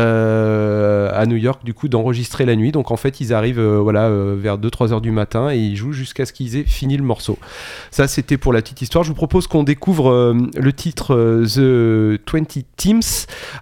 euh, 0.00 1.10
à 1.14 1.26
New 1.26 1.36
York, 1.36 1.64
du 1.64 1.74
coup, 1.74 1.88
d'enregistrer 1.88 2.44
la 2.46 2.56
nuit. 2.56 2.72
Donc, 2.72 2.90
en 2.90 2.96
fait, 2.96 3.20
ils 3.20 3.32
arrivent 3.32 3.58
euh, 3.60 3.78
voilà, 3.78 4.06
euh, 4.08 4.36
vers 4.38 4.58
2-3 4.58 4.92
heures 4.92 5.00
du 5.00 5.10
matin 5.10 5.50
et 5.50 5.58
ils 5.58 5.76
jouent 5.76 5.92
jusqu'à 5.92 6.26
ce 6.26 6.32
qu'ils 6.32 6.56
aient 6.56 6.64
fini 6.64 6.96
le 6.96 7.02
morceau. 7.04 7.38
Ça, 7.90 8.08
c'était 8.08 8.36
pour 8.38 8.52
la 8.52 8.62
petite 8.62 8.82
histoire. 8.82 9.04
Je 9.04 9.08
vous 9.10 9.14
propose 9.14 9.46
qu'on 9.46 9.62
découvre 9.62 10.10
euh, 10.10 10.34
le 10.56 10.72
titre 10.72 11.14
euh, 11.14 12.16
The 12.16 12.30
20 12.32 12.64
Teams. 12.76 13.00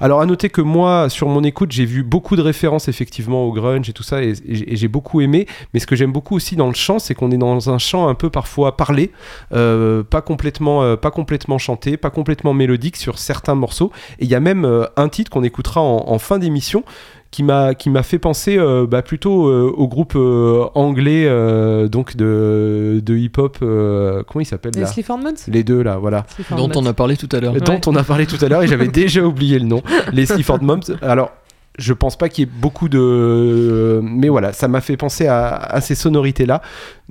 Alors, 0.01 0.21
à 0.21 0.27
noter 0.27 0.49
que 0.51 0.61
moi, 0.61 1.09
sur 1.09 1.29
mon 1.29 1.43
écoute, 1.45 1.73
j'ai 1.73 1.85
vu 1.85 2.03
beaucoup 2.03 2.37
de 2.37 2.43
références 2.43 2.89
effectivement 2.89 3.45
au 3.45 3.53
grunge 3.53 3.89
et 3.89 3.93
tout 3.93 4.03
ça, 4.03 4.23
et, 4.23 4.33
et- 4.47 4.73
et 4.73 4.77
j'ai 4.77 4.89
beaucoup 4.89 5.21
aimé. 5.21 5.47
Mais 5.75 5.81
ce 5.81 5.87
que 5.87 5.97
j'aime 5.97 6.13
beaucoup 6.13 6.37
aussi 6.37 6.57
dans 6.57 6.69
le 6.69 6.75
chant, 6.79 6.99
c'est 6.99 7.15
qu'on 7.15 7.31
est 7.31 7.37
dans 7.39 7.71
un 7.71 7.79
chant 7.79 8.09
un 8.09 8.15
peu 8.15 8.31
parfois 8.31 8.77
parlé, 8.77 9.13
euh, 9.53 10.03
pas 10.03 10.21
complètement, 10.23 10.83
euh, 10.83 10.97
pas 10.97 11.11
complètement 11.11 11.59
chanté, 11.59 11.97
pas 11.97 12.11
complètement 12.11 12.55
mélodique 12.55 12.97
sur 12.97 13.19
certains 13.19 13.55
morceaux. 13.55 13.91
Et 14.19 14.25
il 14.25 14.31
y 14.31 14.35
a 14.35 14.41
même 14.41 14.65
euh, 14.65 14.85
un 14.97 15.09
titre 15.09 15.31
qu'on 15.31 15.43
écoutera 15.45 15.81
en, 15.81 16.05
en 16.09 16.19
fin 16.19 16.39
d'émission 16.39 16.85
qui 17.31 17.43
m'a 17.43 17.75
qui 17.75 17.91
m'a 17.91 18.03
fait 18.03 18.19
penser 18.19 18.57
euh, 18.57 18.87
bah, 18.87 19.03
plutôt 19.03 19.49
euh, 19.49 19.71
au 19.77 19.87
groupe 19.87 20.15
euh, 20.17 20.65
anglais 20.75 21.27
euh, 21.27 21.87
donc 21.87 22.17
de, 22.17 23.03
de 23.05 23.17
hip 23.19 23.33
hop 23.37 23.59
comment 23.59 24.41
il 24.41 24.47
s'appelle 24.47 24.73
Les 24.75 24.87
Sleaford 24.87 25.19
Mods 25.19 25.35
les 25.49 25.63
deux 25.63 25.83
là 25.83 25.99
voilà 25.99 26.25
Dont 26.57 26.71
on 26.75 26.87
a 26.87 26.95
parlé 26.95 27.19
tout 27.19 27.29
à 27.33 27.41
l'heure. 27.41 27.53
dont 27.53 27.75
Ouais. 27.75 27.81
on 27.87 27.97
a 27.97 28.03
parlé 28.03 28.25
tout 28.27 28.43
à 28.43 28.49
l'heure 28.49 28.63
et 28.63 28.67
j'avais 28.67 28.89
déjà 29.03 29.23
oublié 29.23 29.59
le 29.59 29.67
nom 29.67 29.83
les 30.11 30.25
Sleaford 30.25 30.63
Moms 30.63 30.81
alors 31.03 31.31
je 31.79 31.93
pense 31.93 32.17
pas 32.17 32.29
qu'il 32.29 32.45
y 32.45 32.49
ait 32.49 32.53
beaucoup 32.53 32.89
de 32.89 34.01
mais 34.03 34.29
voilà 34.29 34.53
ça 34.53 34.69
m'a 34.69 34.81
fait 34.81 34.97
penser 34.97 35.27
à, 35.27 35.55
à 35.55 35.81
ces 35.81 35.95
sonorités 35.95 36.47
là 36.47 36.61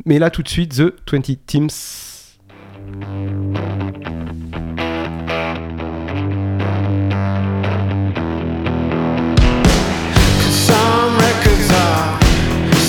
mais 0.05 0.19
là 0.19 0.29
tout 0.29 0.43
de 0.43 0.49
suite 0.49 0.75
The 0.75 0.93
20 1.11 1.45
Teams 1.45 1.69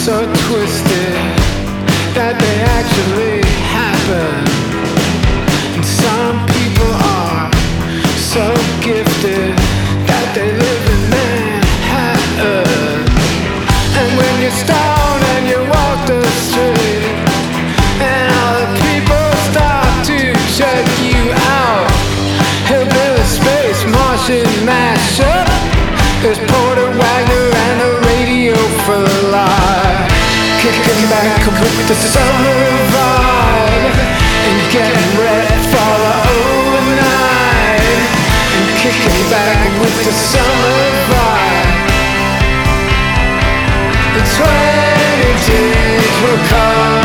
so 0.09 0.25
twisted 0.49 1.13
that 2.17 2.41
they 2.41 2.59
actually 2.79 3.45
happen. 3.77 4.41
And 5.77 5.85
some 5.85 6.47
people 6.49 6.93
are 7.13 7.53
so 8.17 8.78
There's 26.29 26.41
Porter 26.41 26.91
Wagner 26.91 27.47
and 27.55 27.81
a 27.81 28.07
radio 28.09 28.55
for 28.85 28.99
life. 29.31 30.11
Kicking 30.61 31.09
back 31.09 31.47
with 31.47 31.89
the 31.89 31.95
summer 31.95 32.61
vibe 32.93 33.97
and 34.49 34.73
getting 34.73 35.11
ready 35.17 35.57
for 35.71 35.93
the 36.05 36.15
overnight. 36.37 37.81
And 38.57 38.67
kicking 38.83 39.31
back 39.31 39.81
with 39.81 40.05
the 40.05 40.13
summer 40.13 40.81
vibe. 41.09 41.18
The 44.29 44.35
twenty 44.35 45.33
days 45.47 46.23
will 46.23 46.49
come 46.49 46.98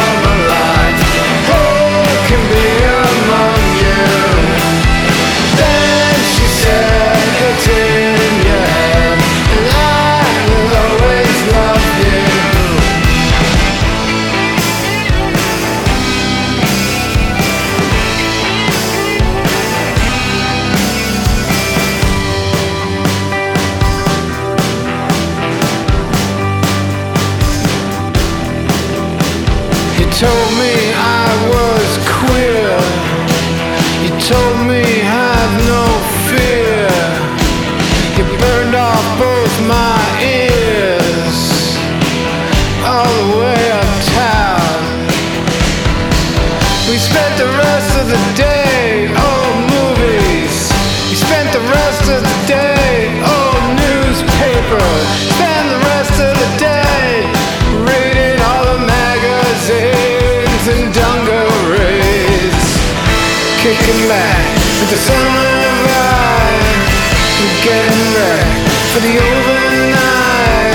Kicking 63.83 64.07
back 64.07 64.39
with 64.79 64.91
the 64.91 64.95
summer 64.95 65.51
vibe. 65.83 66.87
We're 67.35 67.59
getting 67.67 68.03
ready 68.15 68.63
for 68.95 69.01
the 69.03 69.11
overnight. 69.19 70.71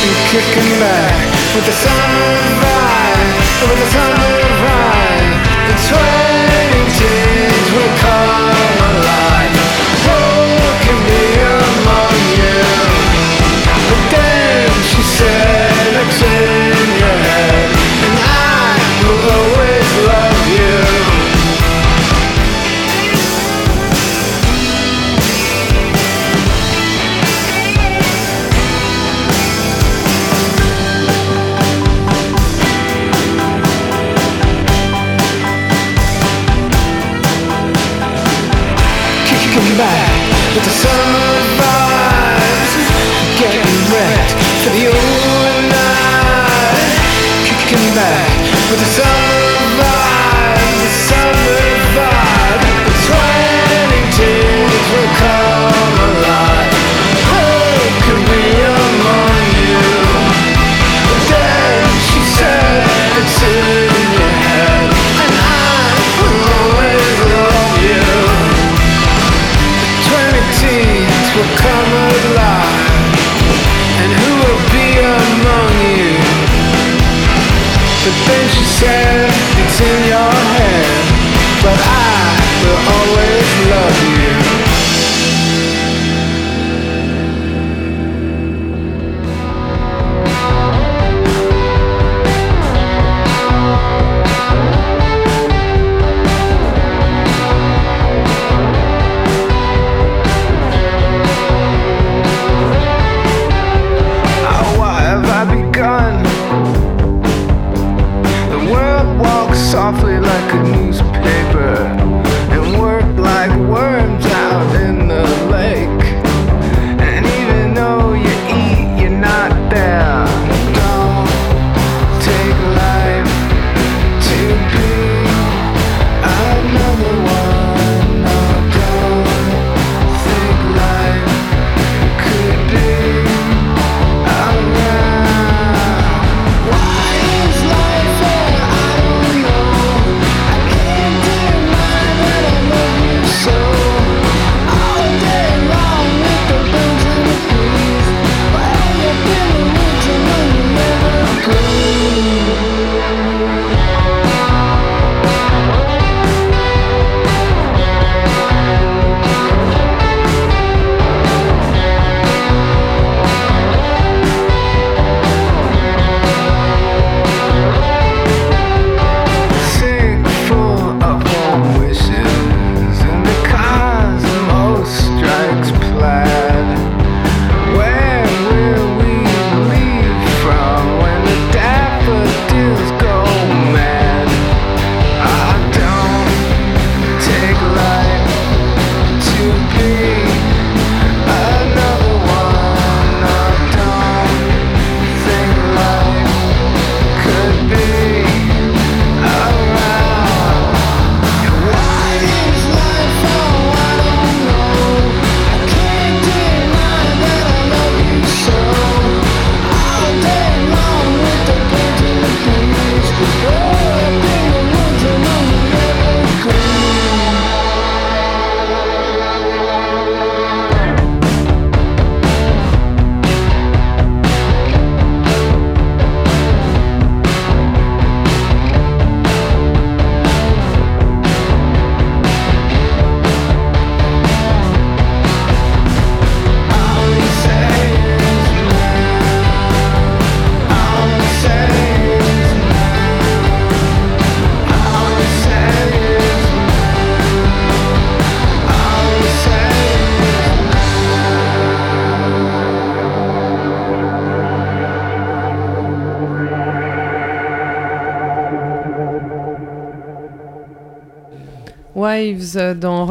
And 0.00 0.16
kicking 0.32 0.72
back 0.80 1.20
with 1.52 1.66
the 1.68 1.76
summer 1.84 2.32
vibe. 2.64 3.28
With 3.68 3.76
the 3.76 3.88
summer 3.92 4.40
vibe. 4.56 5.36
The 5.68 5.76
twenty 5.84 6.82
teens 6.96 7.68
will 7.76 7.92
come 8.00 8.19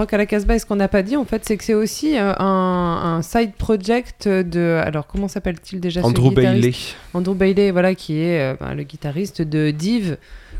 Rock 0.09 0.13
à 0.15 0.17
la 0.17 0.25
Casbah, 0.25 0.55
et 0.55 0.59
ce 0.59 0.65
qu'on 0.65 0.75
n'a 0.75 0.87
pas 0.87 1.03
dit 1.03 1.15
en 1.15 1.25
fait, 1.25 1.43
c'est 1.45 1.55
que 1.55 1.63
c'est 1.63 1.73
aussi 1.75 2.17
euh, 2.17 2.33
un, 2.39 3.17
un 3.17 3.21
side 3.21 3.53
project 3.53 4.27
de. 4.27 4.81
Alors, 4.83 5.05
comment 5.07 5.27
s'appelle-t-il 5.27 5.79
déjà 5.79 6.01
Andrew 6.01 6.31
Bailey. 6.33 6.71
Andrew 7.13 7.35
Bailey, 7.35 7.71
voilà, 7.71 7.93
qui 7.95 8.19
est 8.19 8.41
euh, 8.41 8.55
ben, 8.59 8.73
le 8.73 8.83
guitariste 8.83 9.41
de 9.43 9.69
Div, 9.71 10.17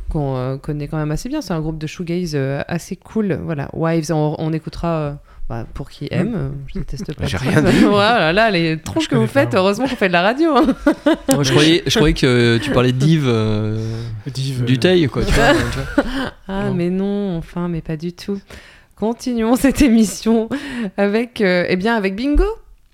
qu'on 0.10 0.36
euh, 0.38 0.58
connaît 0.58 0.88
quand 0.88 0.97
même 0.97 1.12
assez 1.12 1.30
bien. 1.30 1.41
C'est 1.41 1.54
un 1.54 1.62
groupe 1.62 1.78
de 1.80 1.88
shoegaze 1.88 2.34
euh, 2.36 2.62
assez 2.68 2.95
cool. 2.95 3.39
Voilà, 3.43 3.70
Wives, 3.74 4.12
on, 4.12 4.36
on 4.38 4.54
écoutera. 4.54 4.88
euh, 4.88 5.12
bah, 5.50 5.66
pour 5.74 5.89
qui 5.89 6.08
aime, 6.12 6.34
euh, 6.36 6.50
je 6.68 6.78
déteste 6.78 7.12
pas. 7.16 7.26
J'ai 7.26 7.38
rien 7.38 7.60
dit. 7.64 7.80
voilà, 7.86 8.32
là, 8.32 8.52
les 8.52 8.78
tronches 8.80 9.08
que 9.08 9.16
vous 9.16 9.22
pas, 9.26 9.28
faites, 9.45 9.56
heureusement 9.56 9.88
qu'on 9.88 9.95
fait 9.95 10.08
de 10.08 10.14
la 10.14 10.22
radio. 10.22 10.56
hein. 10.56 10.68
Moi, 11.34 11.41
je, 11.41 11.50
croyais, 11.52 11.82
je 11.88 11.95
croyais 11.95 12.14
que 12.14 12.60
tu 12.60 12.70
parlais 12.70 12.91
de 12.91 12.97
Div 13.00 13.24
euh, 13.26 13.84
Div, 14.28 14.64
du 14.64 14.74
euh, 14.74 14.78
taille, 14.78 15.08
quoi. 15.08 15.24
Tu 15.26 15.34
vois, 15.34 15.54
tu 15.56 15.80
vois. 16.04 16.04
Ah, 16.47 16.66
Non. 16.66 16.76
mais 16.76 16.91
non, 16.91 17.36
enfin, 17.36 17.68
mais 17.68 17.82
pas 17.82 17.97
du 17.97 18.14
tout. 18.14 18.39
Continuons 19.00 19.56
cette 19.56 19.82
émission 19.82 20.50
avec, 20.97 21.39
euh, 21.39 21.66
eh 21.70 21.78
bien, 21.78 21.95
avec 21.95 22.16
Bingo. 22.16 22.43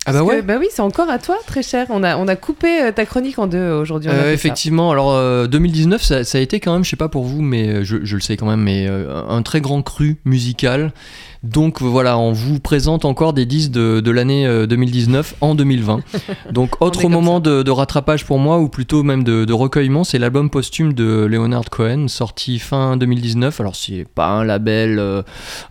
Ah 0.08 0.12
bah 0.14 0.20
Parce 0.20 0.30
que, 0.30 0.36
ouais. 0.36 0.42
bah 0.44 0.56
oui, 0.60 0.68
c'est 0.72 0.82
encore 0.82 1.10
à 1.10 1.18
toi, 1.18 1.36
très 1.48 1.64
cher. 1.64 1.88
On 1.90 2.04
a, 2.04 2.16
on 2.18 2.28
a 2.28 2.36
coupé 2.36 2.82
euh, 2.82 2.92
ta 2.92 3.06
chronique 3.06 3.40
en 3.40 3.48
deux 3.48 3.72
aujourd'hui. 3.72 4.10
Euh, 4.10 4.24
ça. 4.26 4.34
effectivement, 4.34 4.92
alors 4.92 5.12
euh, 5.14 5.48
2019, 5.48 6.02
ça, 6.04 6.24
ça 6.24 6.38
a 6.38 6.42
été 6.42 6.60
quand 6.60 6.74
même, 6.74 6.84
je 6.84 6.92
sais 6.92 6.96
pas 6.96 7.10
pour 7.10 7.24
vous, 7.24 7.42
mais 7.42 7.68
euh, 7.68 7.84
je, 7.84 7.98
je 8.04 8.16
le 8.16 8.22
sais 8.22 8.38
quand 8.38 8.46
même, 8.46 8.62
mais 8.62 8.86
euh, 8.88 9.24
un 9.28 9.42
très 9.42 9.62
grand 9.62 9.82
cru 9.82 10.18
musical. 10.26 10.94
Donc 11.42 11.82
voilà, 11.82 12.18
on 12.18 12.32
vous 12.32 12.60
présente 12.60 13.06
encore 13.06 13.34
des 13.34 13.46
disques 13.46 13.72
de, 13.72 14.00
de 14.00 14.12
l'année 14.12 14.48
euh, 14.48 14.66
2019 14.66 15.36
en 15.42 15.54
2020. 15.56 16.00
Donc 16.52 16.82
autre 16.82 17.08
moment 17.08 17.40
de, 17.40 17.62
de 17.62 17.72
rattrapage 17.72 18.26
pour 18.26 18.40
moi, 18.40 18.60
ou 18.60 18.68
plutôt 18.68 19.04
même 19.04 19.24
de, 19.24 19.46
de 19.46 19.54
recueillement, 19.54 20.04
c'est 20.04 20.18
l'album 20.20 20.50
posthume 20.50 20.94
de 20.94 21.26
Leonard 21.26 21.70
Cohen, 21.70 22.08
sorti 22.08 22.58
fin 22.60 22.98
2019. 22.98 23.60
Alors 23.60 23.76
c'est 23.76 24.06
pas 24.14 24.28
un 24.28 24.44
label 24.44 24.98
euh, 25.00 25.22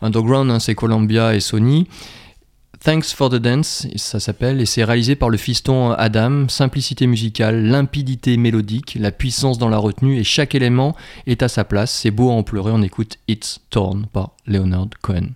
underground, 0.02 0.50
hein, 0.50 0.60
c'est 0.60 0.74
Columbia 0.74 1.34
et 1.34 1.40
Sony. 1.40 1.86
Thanks 2.84 3.14
for 3.14 3.30
the 3.30 3.36
Dance, 3.36 3.88
ça 3.96 4.20
s'appelle, 4.20 4.60
et 4.60 4.66
c'est 4.66 4.84
réalisé 4.84 5.16
par 5.16 5.30
le 5.30 5.38
fiston 5.38 5.92
Adam. 5.92 6.48
Simplicité 6.48 7.06
musicale, 7.06 7.64
limpidité 7.64 8.36
mélodique, 8.36 8.98
la 9.00 9.10
puissance 9.10 9.56
dans 9.56 9.70
la 9.70 9.78
retenue, 9.78 10.18
et 10.18 10.22
chaque 10.22 10.54
élément 10.54 10.94
est 11.26 11.42
à 11.42 11.48
sa 11.48 11.64
place. 11.64 11.90
C'est 11.90 12.10
beau 12.10 12.28
à 12.28 12.34
en 12.34 12.42
pleurer, 12.42 12.72
on 12.72 12.82
écoute 12.82 13.16
It's 13.26 13.62
Torn 13.70 14.04
par 14.12 14.32
Leonard 14.46 14.90
Cohen. 15.00 15.30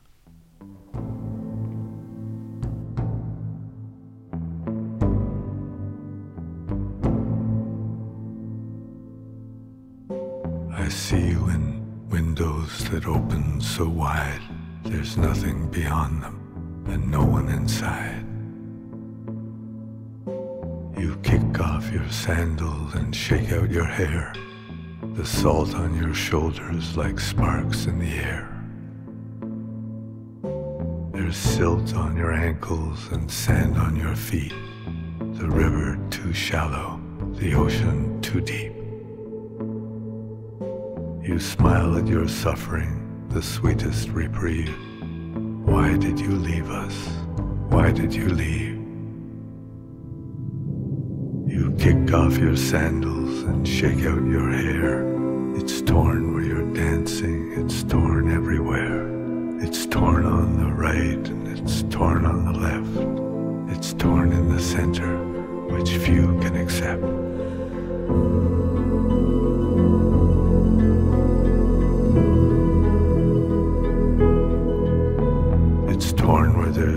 I 10.70 10.90
see 10.90 11.30
you 11.30 11.48
windows 12.10 12.84
that 12.90 13.06
open 13.06 13.58
so 13.62 13.88
wide, 13.88 14.42
there's 14.84 15.16
nothing 15.16 15.70
beyond 15.70 16.20
them. 16.20 16.37
And 16.88 17.10
no 17.10 17.24
one 17.24 17.48
inside. 17.48 18.24
You 20.98 21.16
kick 21.22 21.60
off 21.60 21.90
your 21.92 22.08
sandals 22.10 22.94
and 22.94 23.14
shake 23.14 23.52
out 23.52 23.70
your 23.70 23.84
hair, 23.84 24.32
the 25.14 25.24
salt 25.24 25.74
on 25.74 25.96
your 25.96 26.14
shoulders 26.14 26.96
like 26.96 27.20
sparks 27.20 27.86
in 27.86 27.98
the 27.98 28.14
air. 28.16 28.54
There's 31.12 31.36
silt 31.36 31.94
on 31.94 32.16
your 32.16 32.32
ankles 32.32 33.08
and 33.12 33.30
sand 33.30 33.76
on 33.76 33.96
your 33.96 34.16
feet, 34.16 34.54
the 35.18 35.48
river 35.48 35.98
too 36.10 36.32
shallow, 36.32 37.00
the 37.34 37.54
ocean 37.54 38.20
too 38.22 38.40
deep. 38.40 38.72
You 41.28 41.38
smile 41.38 41.98
at 41.98 42.06
your 42.06 42.26
suffering, 42.26 43.26
the 43.28 43.42
sweetest 43.42 44.08
reprieve. 44.08 44.87
Why 45.78 45.96
did 45.96 46.18
you 46.18 46.32
leave 46.32 46.70
us? 46.70 46.96
Why 47.70 47.92
did 47.92 48.12
you 48.12 48.28
leave? 48.30 48.78
You 51.48 51.72
kick 51.78 52.12
off 52.12 52.36
your 52.36 52.56
sandals 52.56 53.44
and 53.44 53.66
shake 53.66 54.04
out 54.04 54.26
your 54.26 54.50
hair. 54.50 55.06
It's 55.56 55.80
torn 55.80 56.34
where 56.34 56.42
you're 56.42 56.74
dancing, 56.74 57.52
it's 57.52 57.84
torn 57.84 58.28
everywhere. 58.28 59.06
It's 59.64 59.86
torn 59.86 60.26
on 60.26 60.58
the 60.58 60.72
right 60.72 61.24
and 61.28 61.46
it's 61.46 61.84
torn 61.84 62.26
on 62.26 62.44
the 62.46 62.58
left. 62.58 63.76
It's 63.76 63.94
torn 63.94 64.32
in 64.32 64.52
the 64.52 64.60
center, 64.60 65.16
which 65.72 65.90
few 65.90 66.40
can 66.40 66.56
accept. 66.56 67.04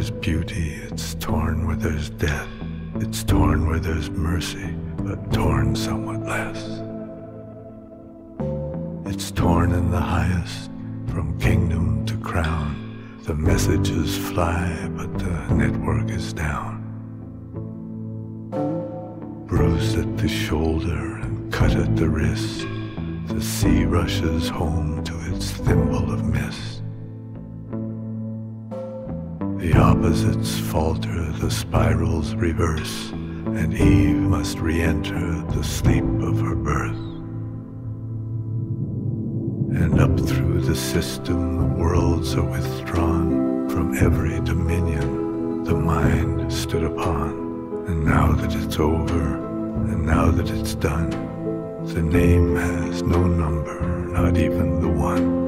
There's 0.02 0.10
beauty, 0.10 0.80
it's 0.89 1.14
torn 1.14 1.68
where 1.68 1.76
there's 1.76 2.10
death. 2.10 2.47
It's 2.95 3.24
torn 3.24 3.68
where 3.68 3.78
there's 3.78 4.10
mercy, 4.10 4.74
but 4.97 5.32
torn 5.32 5.76
somewhat 5.76 6.24
less. 6.24 6.58
It's 9.06 9.30
torn 9.30 9.74
in 9.74 9.91
the 9.91 9.99
highest, 9.99 10.72
from 11.06 11.39
kingdom 11.39 12.04
to 12.08 12.18
crown. 12.18 13.20
The 13.26 13.36
messages 13.36 14.18
fly, 14.18 14.89
but 14.97 15.20
the 15.20 15.54
network 15.54 16.10
is 16.10 16.34
down. 16.34 16.82
Bruised 19.45 19.99
at 19.99 20.18
the 20.18 20.28
shoulder 20.28 21.18
and 21.18 21.54
cut 21.54 21.76
at 21.76 21.95
the 21.95 22.10
wrist, 22.10 22.66
the 23.28 23.39
sea 23.39 23.86
rushes 23.86 24.49
home 24.49 25.04
to 25.04 25.14
its 25.32 25.52
thimble 25.52 26.12
of 26.12 26.26
mist. 26.26 26.80
Opposites 30.02 30.58
falter, 30.58 31.32
the 31.34 31.52
spirals 31.52 32.34
reverse, 32.34 33.12
and 33.12 33.72
Eve 33.72 34.16
must 34.16 34.58
re-enter 34.58 35.43
the 35.52 35.64
sleep 35.64 36.04
of 36.04 36.39
her 36.39 36.56
birth. 36.56 36.97
And 39.78 39.99
up 39.99 40.20
through 40.28 40.62
the 40.62 40.74
system, 40.76 41.58
the 41.58 41.76
worlds 41.84 42.34
are 42.34 42.43
withdrawn 42.43 43.70
from 43.70 43.95
every 43.95 44.39
dominion 44.39 45.66
the 45.66 45.76
mind 45.76 46.52
stood 46.52 46.84
upon. 46.84 47.86
And 47.88 48.04
now 48.04 48.32
that 48.32 48.56
it's 48.56 48.80
over, 48.80 49.36
and 49.86 50.04
now 50.04 50.32
that 50.32 50.49
it's 50.49 50.74
done, 50.74 51.12
the 51.93 52.02
name 52.02 52.56
has 52.56 53.04
no 53.04 53.28
number, 53.28 53.80
not 54.08 54.36
even 54.36 54.82
the 54.82 54.89
one. 54.89 55.41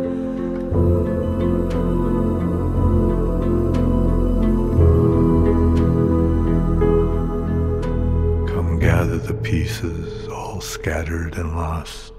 The 9.24 9.34
pieces, 9.34 10.28
all 10.28 10.60
scattered 10.60 11.38
and 11.38 11.56
lost. 11.56 12.12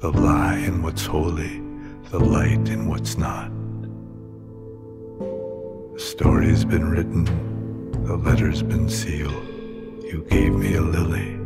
The 0.00 0.10
lie 0.10 0.56
in 0.56 0.82
what's 0.82 1.04
holy, 1.04 1.60
the 2.10 2.18
light 2.18 2.70
in 2.70 2.88
what's 2.88 3.18
not. 3.18 3.50
The 5.92 6.00
story's 6.00 6.64
been 6.64 6.90
written, 6.90 7.24
the 8.04 8.16
letter's 8.16 8.62
been 8.62 8.88
sealed. 8.88 9.46
You 10.04 10.24
gave 10.30 10.54
me 10.54 10.76
a 10.76 10.80
lily, 10.80 11.36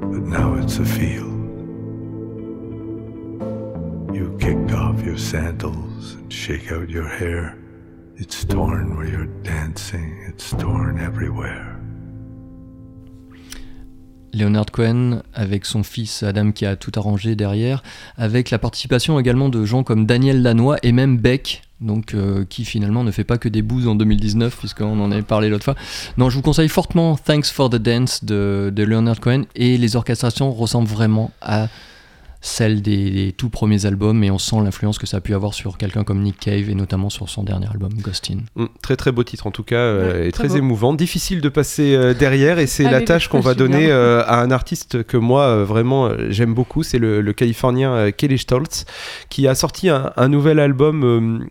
but 0.00 0.22
now 0.22 0.54
it's 0.54 0.78
a 0.78 0.84
field. 0.84 1.28
You 4.12 4.36
kick 4.40 4.72
off 4.74 5.00
your 5.04 5.18
sandals 5.18 6.14
and 6.14 6.32
shake 6.32 6.72
out 6.72 6.88
your 6.88 7.06
hair. 7.06 7.56
It's 8.16 8.44
torn 8.44 8.96
where 8.96 9.06
you're 9.06 9.26
dancing, 9.44 10.24
it's 10.26 10.50
torn 10.50 10.98
everywhere. 10.98 11.69
Leonard 14.32 14.66
Cohen 14.72 15.22
avec 15.34 15.64
son 15.64 15.82
fils 15.82 16.22
Adam 16.22 16.52
qui 16.52 16.66
a 16.66 16.76
tout 16.76 16.92
arrangé 16.96 17.34
derrière, 17.34 17.82
avec 18.16 18.50
la 18.50 18.58
participation 18.58 19.18
également 19.18 19.48
de 19.48 19.64
gens 19.64 19.82
comme 19.82 20.06
Daniel 20.06 20.42
Lanois 20.42 20.78
et 20.82 20.92
même 20.92 21.18
Beck, 21.18 21.62
donc 21.80 22.14
euh, 22.14 22.44
qui 22.48 22.64
finalement 22.64 23.04
ne 23.04 23.10
fait 23.10 23.24
pas 23.24 23.38
que 23.38 23.48
des 23.48 23.62
bouses 23.62 23.88
en 23.88 23.94
2019 23.94 24.56
puisqu'on 24.56 25.00
en 25.00 25.10
avait 25.10 25.22
parlé 25.22 25.48
l'autre 25.48 25.64
fois. 25.64 25.76
Non, 26.18 26.30
je 26.30 26.36
vous 26.36 26.42
conseille 26.42 26.68
fortement 26.68 27.16
Thanks 27.16 27.46
for 27.46 27.70
the 27.70 27.76
Dance 27.76 28.24
de, 28.24 28.72
de 28.74 28.82
Leonard 28.82 29.20
Cohen 29.20 29.44
et 29.54 29.78
les 29.78 29.96
orchestrations 29.96 30.52
ressemblent 30.52 30.88
vraiment 30.88 31.30
à 31.40 31.68
celles 32.42 32.80
des, 32.80 33.10
des 33.10 33.32
tout 33.32 33.50
premiers 33.50 33.84
albums 33.84 34.24
et 34.24 34.30
on 34.30 34.38
sent 34.38 34.56
l'influence 34.64 34.98
que 34.98 35.06
ça 35.06 35.18
a 35.18 35.20
pu 35.20 35.34
avoir 35.34 35.52
sur 35.52 35.76
quelqu'un 35.76 36.04
comme 36.04 36.22
Nick 36.22 36.38
Cave 36.40 36.70
et 36.70 36.74
notamment 36.74 37.10
sur 37.10 37.28
son 37.28 37.42
dernier 37.42 37.66
album 37.68 37.92
Ghost 38.00 38.30
In. 38.30 38.38
Mm, 38.62 38.66
très 38.82 38.96
très 38.96 39.12
beau 39.12 39.24
titre 39.24 39.46
en 39.46 39.50
tout 39.50 39.62
cas 39.62 39.76
euh, 39.76 40.12
Ouais, 40.22 40.28
et 40.28 40.32
très 40.32 40.56
émouvant. 40.56 40.94
Difficile 40.94 41.42
de 41.42 41.48
passer 41.50 41.94
euh, 41.94 42.14
derrière 42.14 42.58
et 42.58 42.66
c'est 42.66 42.86
Ah, 42.86 42.90
la 42.92 43.02
tâche 43.02 43.28
qu'on 43.28 43.40
va 43.40 43.54
donner 43.54 43.90
euh, 43.90 44.22
à 44.26 44.40
un 44.40 44.50
artiste 44.50 45.02
que 45.02 45.16
moi 45.18 45.42
euh, 45.42 45.64
vraiment 45.64 46.06
euh, 46.06 46.28
j'aime 46.30 46.54
beaucoup. 46.54 46.82
C'est 46.82 46.98
le, 46.98 47.20
le 47.20 47.32
Californien 47.34 47.92
euh, 47.92 48.10
Kelly 48.10 48.38
Stoltz 48.38 48.86
qui 49.28 49.46
a 49.46 49.54
sorti 49.54 49.90
un, 49.90 50.12
un 50.16 50.28
nouvel 50.28 50.60
album. 50.60 51.04
euh, 51.04 51.46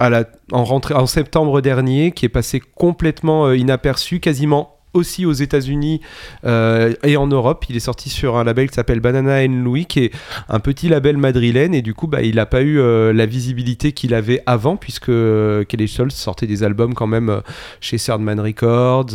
à 0.00 0.10
la, 0.10 0.26
en, 0.52 0.62
rentrée, 0.62 0.94
en 0.94 1.06
septembre 1.06 1.60
dernier, 1.60 2.12
qui 2.12 2.24
est 2.24 2.28
passé 2.28 2.62
complètement 2.76 3.46
euh, 3.48 3.56
inaperçu, 3.56 4.20
quasiment 4.20 4.77
aussi 4.94 5.26
aux 5.26 5.32
États-Unis 5.32 6.00
euh, 6.44 6.94
et 7.02 7.16
en 7.16 7.26
Europe. 7.26 7.64
Il 7.68 7.76
est 7.76 7.80
sorti 7.80 8.08
sur 8.08 8.36
un 8.36 8.44
label 8.44 8.68
qui 8.68 8.74
s'appelle 8.74 9.00
Banana 9.00 9.42
and 9.44 9.62
Louis, 9.62 9.86
qui 9.86 10.04
est 10.04 10.12
un 10.48 10.60
petit 10.60 10.88
label 10.88 11.16
madrilène, 11.16 11.74
et 11.74 11.82
du 11.82 11.94
coup, 11.94 12.06
bah, 12.06 12.22
il 12.22 12.36
n'a 12.36 12.46
pas 12.46 12.62
eu 12.62 12.78
euh, 12.80 13.12
la 13.12 13.26
visibilité 13.26 13.92
qu'il 13.92 14.14
avait 14.14 14.42
avant, 14.46 14.76
puisque 14.76 15.08
euh, 15.08 15.64
Kelly 15.64 15.88
Scholz 15.88 16.14
sortait 16.14 16.46
des 16.46 16.62
albums 16.62 16.94
quand 16.94 17.06
même 17.06 17.42
chez 17.80 17.98
Sardman 17.98 18.40
Records, 18.40 19.10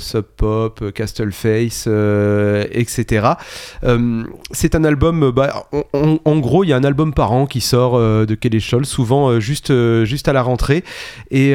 Sub 0.00 0.24
Pop, 0.36 0.92
Castleface, 0.92 1.88
etc. 2.70 3.28
C'est 4.52 4.74
un 4.74 4.84
album, 4.84 5.30
bah, 5.30 5.68
en 5.92 6.38
gros, 6.38 6.64
il 6.64 6.68
y 6.68 6.72
a 6.72 6.76
un 6.76 6.84
album 6.84 7.12
par 7.12 7.32
an 7.32 7.46
qui 7.46 7.60
sort 7.60 7.98
de 7.98 8.34
Kelly 8.34 8.60
Scholz, 8.60 8.86
souvent 8.86 9.40
juste, 9.40 9.72
juste 10.04 10.28
à 10.28 10.32
la 10.32 10.42
rentrée. 10.42 10.84
Et 11.30 11.54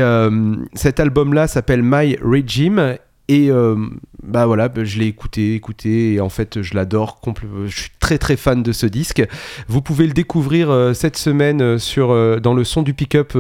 cet 0.73 0.99
album-là 0.99 1.47
s'appelle 1.47 1.81
My 1.83 2.17
Regime. 2.21 2.97
Et 3.29 3.51
euh, 3.51 3.75
bah 4.23 4.47
voilà, 4.47 4.69
bah, 4.69 4.83
je 4.83 4.97
l'ai 4.97 5.05
écouté, 5.05 5.53
écouté, 5.53 6.13
et 6.15 6.19
en 6.19 6.29
fait 6.29 6.63
je 6.63 6.73
l'adore. 6.73 7.21
Je 7.67 7.79
suis 7.81 7.91
très 7.99 8.17
très 8.17 8.35
fan 8.35 8.63
de 8.63 8.71
ce 8.71 8.87
disque. 8.87 9.23
Vous 9.67 9.83
pouvez 9.83 10.07
le 10.07 10.13
découvrir 10.13 10.71
euh, 10.71 10.93
cette 10.93 11.15
semaine 11.15 11.61
euh, 11.61 11.77
sur, 11.77 12.09
dans 12.41 12.55
le 12.55 12.63
son 12.63 12.81
du 12.81 12.95
pick-up, 12.95 13.33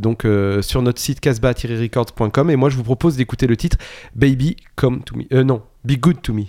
donc 0.00 0.26
sur 0.60 0.82
notre 0.82 1.00
site 1.00 1.20
casbah-records.com. 1.20 2.50
Et 2.50 2.56
moi 2.56 2.68
je 2.68 2.76
vous 2.76 2.82
propose 2.82 3.16
d'écouter 3.16 3.46
le 3.46 3.56
titre 3.56 3.76
Baby 4.16 4.56
Come 4.74 5.02
to 5.04 5.14
Me. 5.16 5.42
Non, 5.44 5.62
Be 5.84 5.92
Good 5.92 6.20
to 6.22 6.34
Me. 6.34 6.46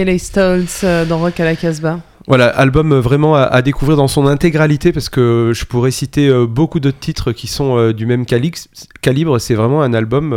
Kelly 0.00 0.18
Stoltz 0.18 0.80
euh, 0.82 1.04
dans 1.04 1.18
Rock 1.18 1.40
à 1.40 1.44
la 1.44 1.54
Casbah. 1.54 2.00
Voilà, 2.26 2.46
album 2.48 2.92
euh, 2.92 3.00
vraiment 3.02 3.34
à, 3.36 3.42
à 3.42 3.60
découvrir 3.60 3.98
dans 3.98 4.08
son 4.08 4.26
intégralité 4.26 4.92
parce 4.92 5.10
que 5.10 5.52
je 5.54 5.66
pourrais 5.66 5.90
citer 5.90 6.26
euh, 6.28 6.46
beaucoup 6.46 6.80
d'autres 6.80 6.98
titres 6.98 7.32
qui 7.32 7.46
sont 7.46 7.92
du 7.92 8.06
même 8.06 8.24
calibre. 8.24 9.38
C'est 9.38 9.54
vraiment 9.54 9.82
un 9.82 9.92
album 9.92 10.34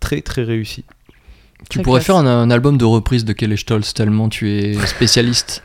très 0.00 0.22
très 0.22 0.42
réussi. 0.42 0.86
Tu 1.68 1.78
Très 1.78 1.82
pourrais 1.82 1.98
classe. 2.00 2.06
faire 2.06 2.16
un, 2.16 2.26
un 2.26 2.50
album 2.50 2.78
de 2.78 2.86
reprise 2.86 3.26
de 3.26 3.34
Kelly 3.34 3.58
Stoltz 3.58 3.92
tellement 3.92 4.30
tu 4.30 4.50
es 4.52 4.72
spécialiste. 4.86 5.62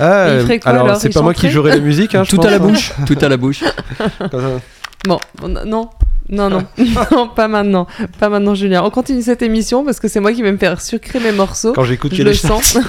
Ah, 0.00 0.28
Et 0.30 0.36
il 0.36 0.40
ferait 0.44 0.58
quoi, 0.60 0.70
alors 0.70 0.84
alors 0.86 0.96
c'est 0.96 1.10
pas 1.12 1.20
moi 1.20 1.34
qui 1.34 1.50
jouerai 1.50 1.72
la 1.72 1.80
musique. 1.80 2.14
Hein, 2.14 2.24
je 2.24 2.30
Tout 2.30 2.40
à 2.40 2.48
la 2.48 2.56
hein. 2.56 2.58
bouche, 2.60 2.92
tout 3.06 3.18
à 3.20 3.28
la 3.28 3.36
bouche. 3.36 3.62
Bon, 5.04 5.18
on- 5.42 5.48
non. 5.66 5.90
Non, 6.28 6.48
non, 6.50 6.64
non, 7.12 7.28
pas 7.28 7.48
maintenant, 7.48 7.86
pas 8.18 8.28
maintenant, 8.28 8.54
Julien. 8.54 8.82
On 8.84 8.90
continue 8.90 9.22
cette 9.22 9.42
émission 9.42 9.84
parce 9.84 10.00
que 10.00 10.08
c'est 10.08 10.20
moi 10.20 10.32
qui 10.32 10.42
vais 10.42 10.52
me 10.52 10.56
faire 10.58 10.80
sucrer 10.80 11.20
mes 11.20 11.32
morceaux. 11.32 11.72
Quand 11.74 11.84
j'écoute 11.84 12.14
Je 12.14 12.22
le 12.22 12.32
sens. 12.34 12.78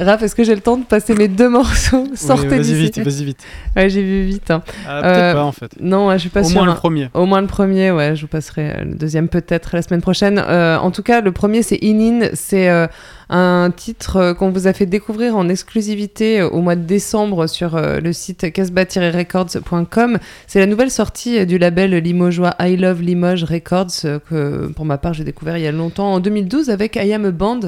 Raph, 0.00 0.22
est-ce 0.22 0.36
que 0.36 0.44
j'ai 0.44 0.54
le 0.54 0.60
temps 0.60 0.76
de 0.76 0.84
passer 0.84 1.12
mes 1.14 1.26
deux 1.26 1.48
morceaux 1.48 2.06
Sortez 2.14 2.46
Oui, 2.48 2.58
Vas-y 2.58 2.74
vite, 2.74 2.98
vas-y 3.00 3.24
vite. 3.24 3.40
Ouais, 3.74 3.90
j'ai 3.90 4.02
vu 4.02 4.22
vite. 4.22 4.48
hein. 4.52 4.62
Ah, 4.86 5.00
Peut-être 5.02 5.16
Euh, 5.16 5.34
pas 5.34 5.42
en 5.44 5.50
fait. 5.50 5.72
Non, 5.80 6.12
je 6.12 6.18
suis 6.18 6.28
pas 6.28 6.42
Au 6.42 6.44
sûre. 6.44 6.54
moins 6.58 6.66
le 6.66 6.70
hein. 6.70 6.76
premier. 6.76 7.08
Au 7.14 7.26
moins 7.26 7.40
le 7.40 7.48
premier, 7.48 7.90
ouais, 7.90 8.14
je 8.14 8.20
vous 8.20 8.28
passerai 8.28 8.84
le 8.84 8.94
deuxième 8.94 9.28
peut-être 9.28 9.70
la 9.74 9.82
semaine 9.82 10.00
prochaine. 10.00 10.38
Euh, 10.38 10.78
en 10.78 10.92
tout 10.92 11.02
cas, 11.02 11.20
le 11.20 11.32
premier, 11.32 11.64
c'est 11.64 11.78
Inin. 11.82 12.28
C'est 12.34 12.68
euh, 12.68 12.86
un 13.30 13.70
titre 13.74 14.16
euh, 14.16 14.34
qu'on 14.34 14.50
vous 14.50 14.66
a 14.66 14.72
fait 14.72 14.86
découvrir 14.86 15.36
en 15.36 15.48
exclusivité 15.48 16.40
euh, 16.40 16.48
au 16.48 16.60
mois 16.60 16.76
de 16.76 16.82
décembre 16.84 17.46
sur 17.46 17.76
euh, 17.76 18.00
le 18.00 18.12
site 18.12 18.50
casbah-records.com. 18.52 20.18
C'est 20.46 20.58
la 20.58 20.66
nouvelle 20.66 20.90
sortie 20.90 21.44
du 21.46 21.58
label 21.58 21.94
limogeois 21.96 22.54
I 22.60 22.76
Love 22.76 23.02
Limoges 23.02 23.44
Records 23.44 24.20
que, 24.28 24.66
pour 24.68 24.84
ma 24.84 24.98
part, 24.98 25.14
j'ai 25.14 25.24
découvert 25.24 25.56
il 25.58 25.64
y 25.64 25.66
a 25.66 25.72
longtemps, 25.72 26.14
en 26.14 26.20
2012, 26.20 26.70
avec 26.70 26.96
I 26.96 27.12
Am 27.12 27.24
a 27.26 27.30
Band. 27.30 27.60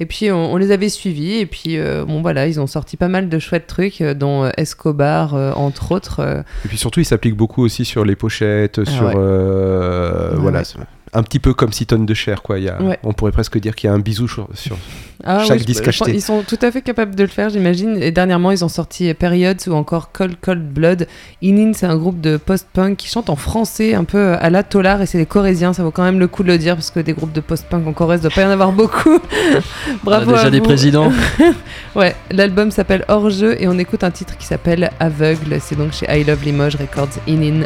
Et 0.00 0.06
puis, 0.06 0.30
on, 0.30 0.52
on 0.52 0.56
les 0.56 0.70
avait 0.72 0.88
suivis. 0.88 1.34
Et 1.38 1.46
puis, 1.46 1.78
euh, 1.78 2.04
bon, 2.04 2.20
voilà, 2.22 2.46
ils 2.46 2.60
ont 2.60 2.66
sorti 2.66 2.96
pas 2.96 3.08
mal 3.08 3.28
de 3.28 3.38
chouettes 3.38 3.66
trucs, 3.66 4.02
dont 4.02 4.50
Escobar, 4.56 5.34
euh, 5.34 5.52
entre 5.52 5.92
autres. 5.92 6.42
Et 6.64 6.68
puis 6.68 6.78
surtout, 6.78 7.00
il 7.00 7.04
s'applique 7.06 7.36
beaucoup 7.36 7.62
aussi 7.62 7.84
sur 7.84 8.04
les 8.04 8.16
pochettes, 8.16 8.80
Ah 8.86 8.90
sur 8.90 9.04
ouais. 9.06 9.14
euh, 9.16 10.32
Ouais, 10.34 10.40
voilà, 10.40 10.58
ouais. 10.60 10.84
Un 11.14 11.22
petit 11.22 11.38
peu 11.38 11.54
comme 11.54 11.72
six 11.72 11.86
tonnes 11.86 12.06
de 12.06 12.14
chair 12.14 12.42
quoi. 12.42 12.58
Il 12.58 12.64
y 12.64 12.68
a, 12.68 12.80
Ouais. 12.82 12.98
on 13.02 13.12
pourrait 13.12 13.32
presque 13.32 13.58
dire 13.58 13.74
qu'il 13.74 13.88
y 13.88 13.90
a 13.90 13.94
un 13.94 13.98
bisou 14.00 14.26
sur, 14.28 14.48
sur 14.54 14.76
Ah 15.22 15.44
chaque 15.46 15.60
oui, 15.60 15.64
disque 15.64 15.84
je 15.84 15.88
acheté. 15.90 16.12
Ils 16.12 16.20
sont 16.22 16.42
tout 16.42 16.58
à 16.60 16.70
fait 16.70 16.82
capables 16.82 17.14
de 17.14 17.22
le 17.22 17.28
faire, 17.28 17.48
j'imagine. 17.50 17.96
Et 18.02 18.10
dernièrement, 18.10 18.50
ils 18.50 18.64
ont 18.64 18.68
sorti 18.68 19.12
Periods 19.14 19.54
ou 19.68 19.72
encore 19.72 20.12
Cold 20.12 20.36
Cold 20.40 20.62
Blood. 20.72 21.06
Inin, 21.42 21.72
c'est 21.72 21.86
un 21.86 21.96
groupe 21.96 22.20
de 22.20 22.36
post-punk 22.36 22.96
qui 22.96 23.08
chante 23.08 23.30
en 23.30 23.36
français, 23.36 23.94
un 23.94 24.04
peu 24.04 24.34
à 24.34 24.50
la 24.50 24.62
Tolar, 24.62 25.00
et 25.02 25.06
c'est 25.06 25.18
des 25.18 25.26
Corésiens. 25.26 25.72
Ça 25.72 25.82
vaut 25.82 25.90
quand 25.90 26.02
même 26.04 26.18
le 26.18 26.26
coup 26.28 26.42
de 26.42 26.48
le 26.48 26.58
dire 26.58 26.74
parce 26.74 26.90
que 26.90 27.00
des 27.00 27.12
groupes 27.12 27.32
de 27.32 27.40
post-punk 27.40 27.86
en 27.86 27.92
Corrèze, 27.92 28.20
doit 28.20 28.30
pas 28.30 28.42
y 28.42 28.44
en 28.46 28.50
avoir 28.50 28.72
beaucoup. 28.72 29.18
Bravo. 30.04 30.30
Ah, 30.30 30.34
déjà 30.34 30.46
à 30.46 30.50
des 30.50 30.58
vous. 30.58 30.64
présidents. 30.64 31.12
ouais, 31.94 32.14
l'album 32.30 32.70
s'appelle 32.70 33.04
Hors 33.08 33.30
jeu 33.30 33.56
et 33.60 33.68
on 33.68 33.78
écoute 33.78 34.04
un 34.04 34.10
titre 34.10 34.36
qui 34.36 34.46
s'appelle 34.46 34.90
Aveugle. 35.00 35.58
C'est 35.60 35.76
donc 35.76 35.92
chez 35.92 36.06
I 36.10 36.24
Love 36.24 36.44
Limoges 36.44 36.76
Records 36.76 37.08
Inin. 37.28 37.64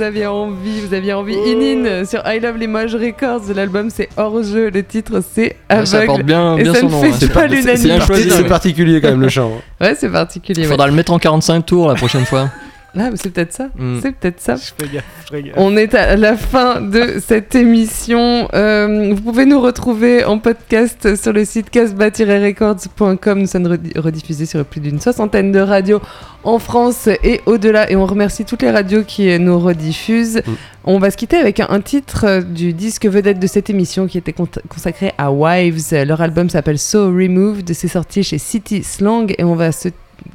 Vous 0.00 0.06
aviez 0.06 0.26
envie, 0.26 0.80
vous 0.80 0.94
aviez 0.94 1.12
envie. 1.12 1.34
Inin 1.34 2.06
sur 2.06 2.22
I 2.24 2.40
Love 2.40 2.56
Limoges 2.56 2.94
Records, 2.94 3.52
l'album 3.54 3.90
c'est 3.90 4.08
hors 4.16 4.42
jeu, 4.42 4.70
le 4.70 4.82
titre 4.82 5.20
c'est 5.20 5.56
Aveugle. 5.68 5.86
Ça 5.86 6.00
porte 6.06 6.22
bien, 6.22 6.56
et 6.56 6.62
bien 6.62 6.72
ça 6.72 6.80
son 6.80 6.86
ne 6.86 6.92
nom. 6.92 7.02
fait 7.02 7.26
hein. 7.26 7.28
pas 7.34 7.46
l'unanimité. 7.46 8.30
c'est 8.30 8.44
particulier 8.44 9.02
quand 9.02 9.10
même 9.10 9.20
le 9.20 9.28
chant. 9.28 9.52
Ouais, 9.78 9.94
c'est 9.94 10.08
particulier. 10.08 10.62
Il 10.62 10.64
ouais. 10.64 10.70
faudra 10.70 10.86
le 10.86 10.94
mettre 10.94 11.12
en 11.12 11.18
45 11.18 11.66
tours 11.66 11.88
la 11.88 11.96
prochaine 11.96 12.24
fois. 12.24 12.48
Là, 12.94 13.10
c'est 13.14 13.30
peut-être 13.32 13.52
ça. 13.52 13.68
Mm. 13.76 13.98
C'est 14.02 14.12
peut-être 14.12 14.40
ça. 14.40 14.56
Je 14.56 14.72
fais 14.76 14.92
gaffe, 14.92 15.04
je 15.24 15.28
fais 15.36 15.42
gaffe. 15.44 15.54
On 15.56 15.76
est 15.76 15.94
à 15.94 16.16
la 16.16 16.36
fin 16.36 16.80
de 16.80 17.20
cette 17.24 17.54
émission. 17.54 18.48
Euh, 18.52 19.14
vous 19.14 19.20
pouvez 19.22 19.46
nous 19.46 19.60
retrouver 19.60 20.24
en 20.24 20.38
podcast 20.38 21.14
sur 21.14 21.32
le 21.32 21.44
site 21.44 21.70
casbah-records.com. 21.70 23.38
Nous 23.40 23.46
sommes 23.46 23.66
redi- 23.66 23.92
rediffusés 23.98 24.46
sur 24.46 24.64
plus 24.64 24.80
d'une 24.80 25.00
soixantaine 25.00 25.52
de 25.52 25.60
radios 25.60 26.00
en 26.44 26.58
France 26.58 27.06
et 27.22 27.40
au-delà. 27.46 27.90
Et 27.90 27.96
on 27.96 28.06
remercie 28.06 28.44
toutes 28.44 28.62
les 28.62 28.70
radios 28.70 29.04
qui 29.04 29.38
nous 29.38 29.58
rediffusent. 29.58 30.42
On 30.84 30.98
va 30.98 31.10
se 31.10 31.16
quitter 31.16 31.36
avec 31.36 31.60
un, 31.60 31.66
un 31.70 31.80
titre 31.80 32.24
euh, 32.26 32.40
du 32.42 32.72
disque 32.72 33.06
vedette 33.06 33.38
de 33.38 33.46
cette 33.46 33.70
émission 33.70 34.06
qui 34.06 34.18
était 34.18 34.34
consacré 34.68 35.12
à 35.18 35.30
Wives. 35.30 35.92
Leur 36.06 36.20
album 36.22 36.48
s'appelle 36.50 36.78
So 36.78 37.06
Removed. 37.06 37.72
C'est 37.74 37.88
sorti 37.88 38.22
chez 38.22 38.38
City 38.38 38.82
Slang. 38.82 39.32
Et 39.38 39.44
on 39.44 39.54
va 39.54 39.72
se 39.72 39.88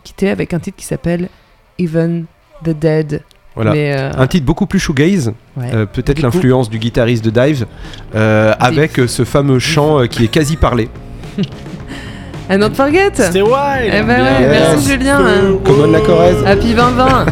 quitter 0.04 0.30
avec 0.30 0.54
un 0.54 0.60
titre 0.60 0.78
qui 0.78 0.86
s'appelle 0.86 1.30
Even 1.80 2.26
the 2.64 2.70
Dead. 2.70 3.22
Voilà. 3.56 3.72
Mais, 3.72 3.96
euh, 3.98 4.12
Un 4.18 4.28
titre 4.28 4.46
beaucoup 4.46 4.66
plus 4.66 4.80
shoegaze, 4.80 5.32
ouais. 5.56 5.70
euh, 5.74 5.86
peut-être 5.86 6.22
l'influence 6.22 6.70
du 6.70 6.78
guitariste 6.78 7.24
de 7.24 7.30
Dive, 7.30 7.66
euh, 8.14 8.54
avec 8.60 9.00
euh, 9.00 9.08
ce 9.08 9.24
fameux 9.24 9.60
chant 9.60 10.02
euh, 10.02 10.08
qui 10.08 10.26
est 10.26 10.30
quasi 10.30 10.58
parlé. 10.58 10.90
And 12.50 12.58
not 12.60 12.72
forget 12.76 13.10
C'était 13.14 13.42
wild. 13.42 13.92
Eh 13.92 14.02
ben 14.04 14.08
ouais, 14.22 14.42
Yes. 14.42 14.50
merci 14.52 14.92
Julien 14.92 15.20
Commode 15.64 15.92
la 15.92 16.02
Corrèze. 16.02 16.46
Happy 16.46 16.74
2020 16.76 17.26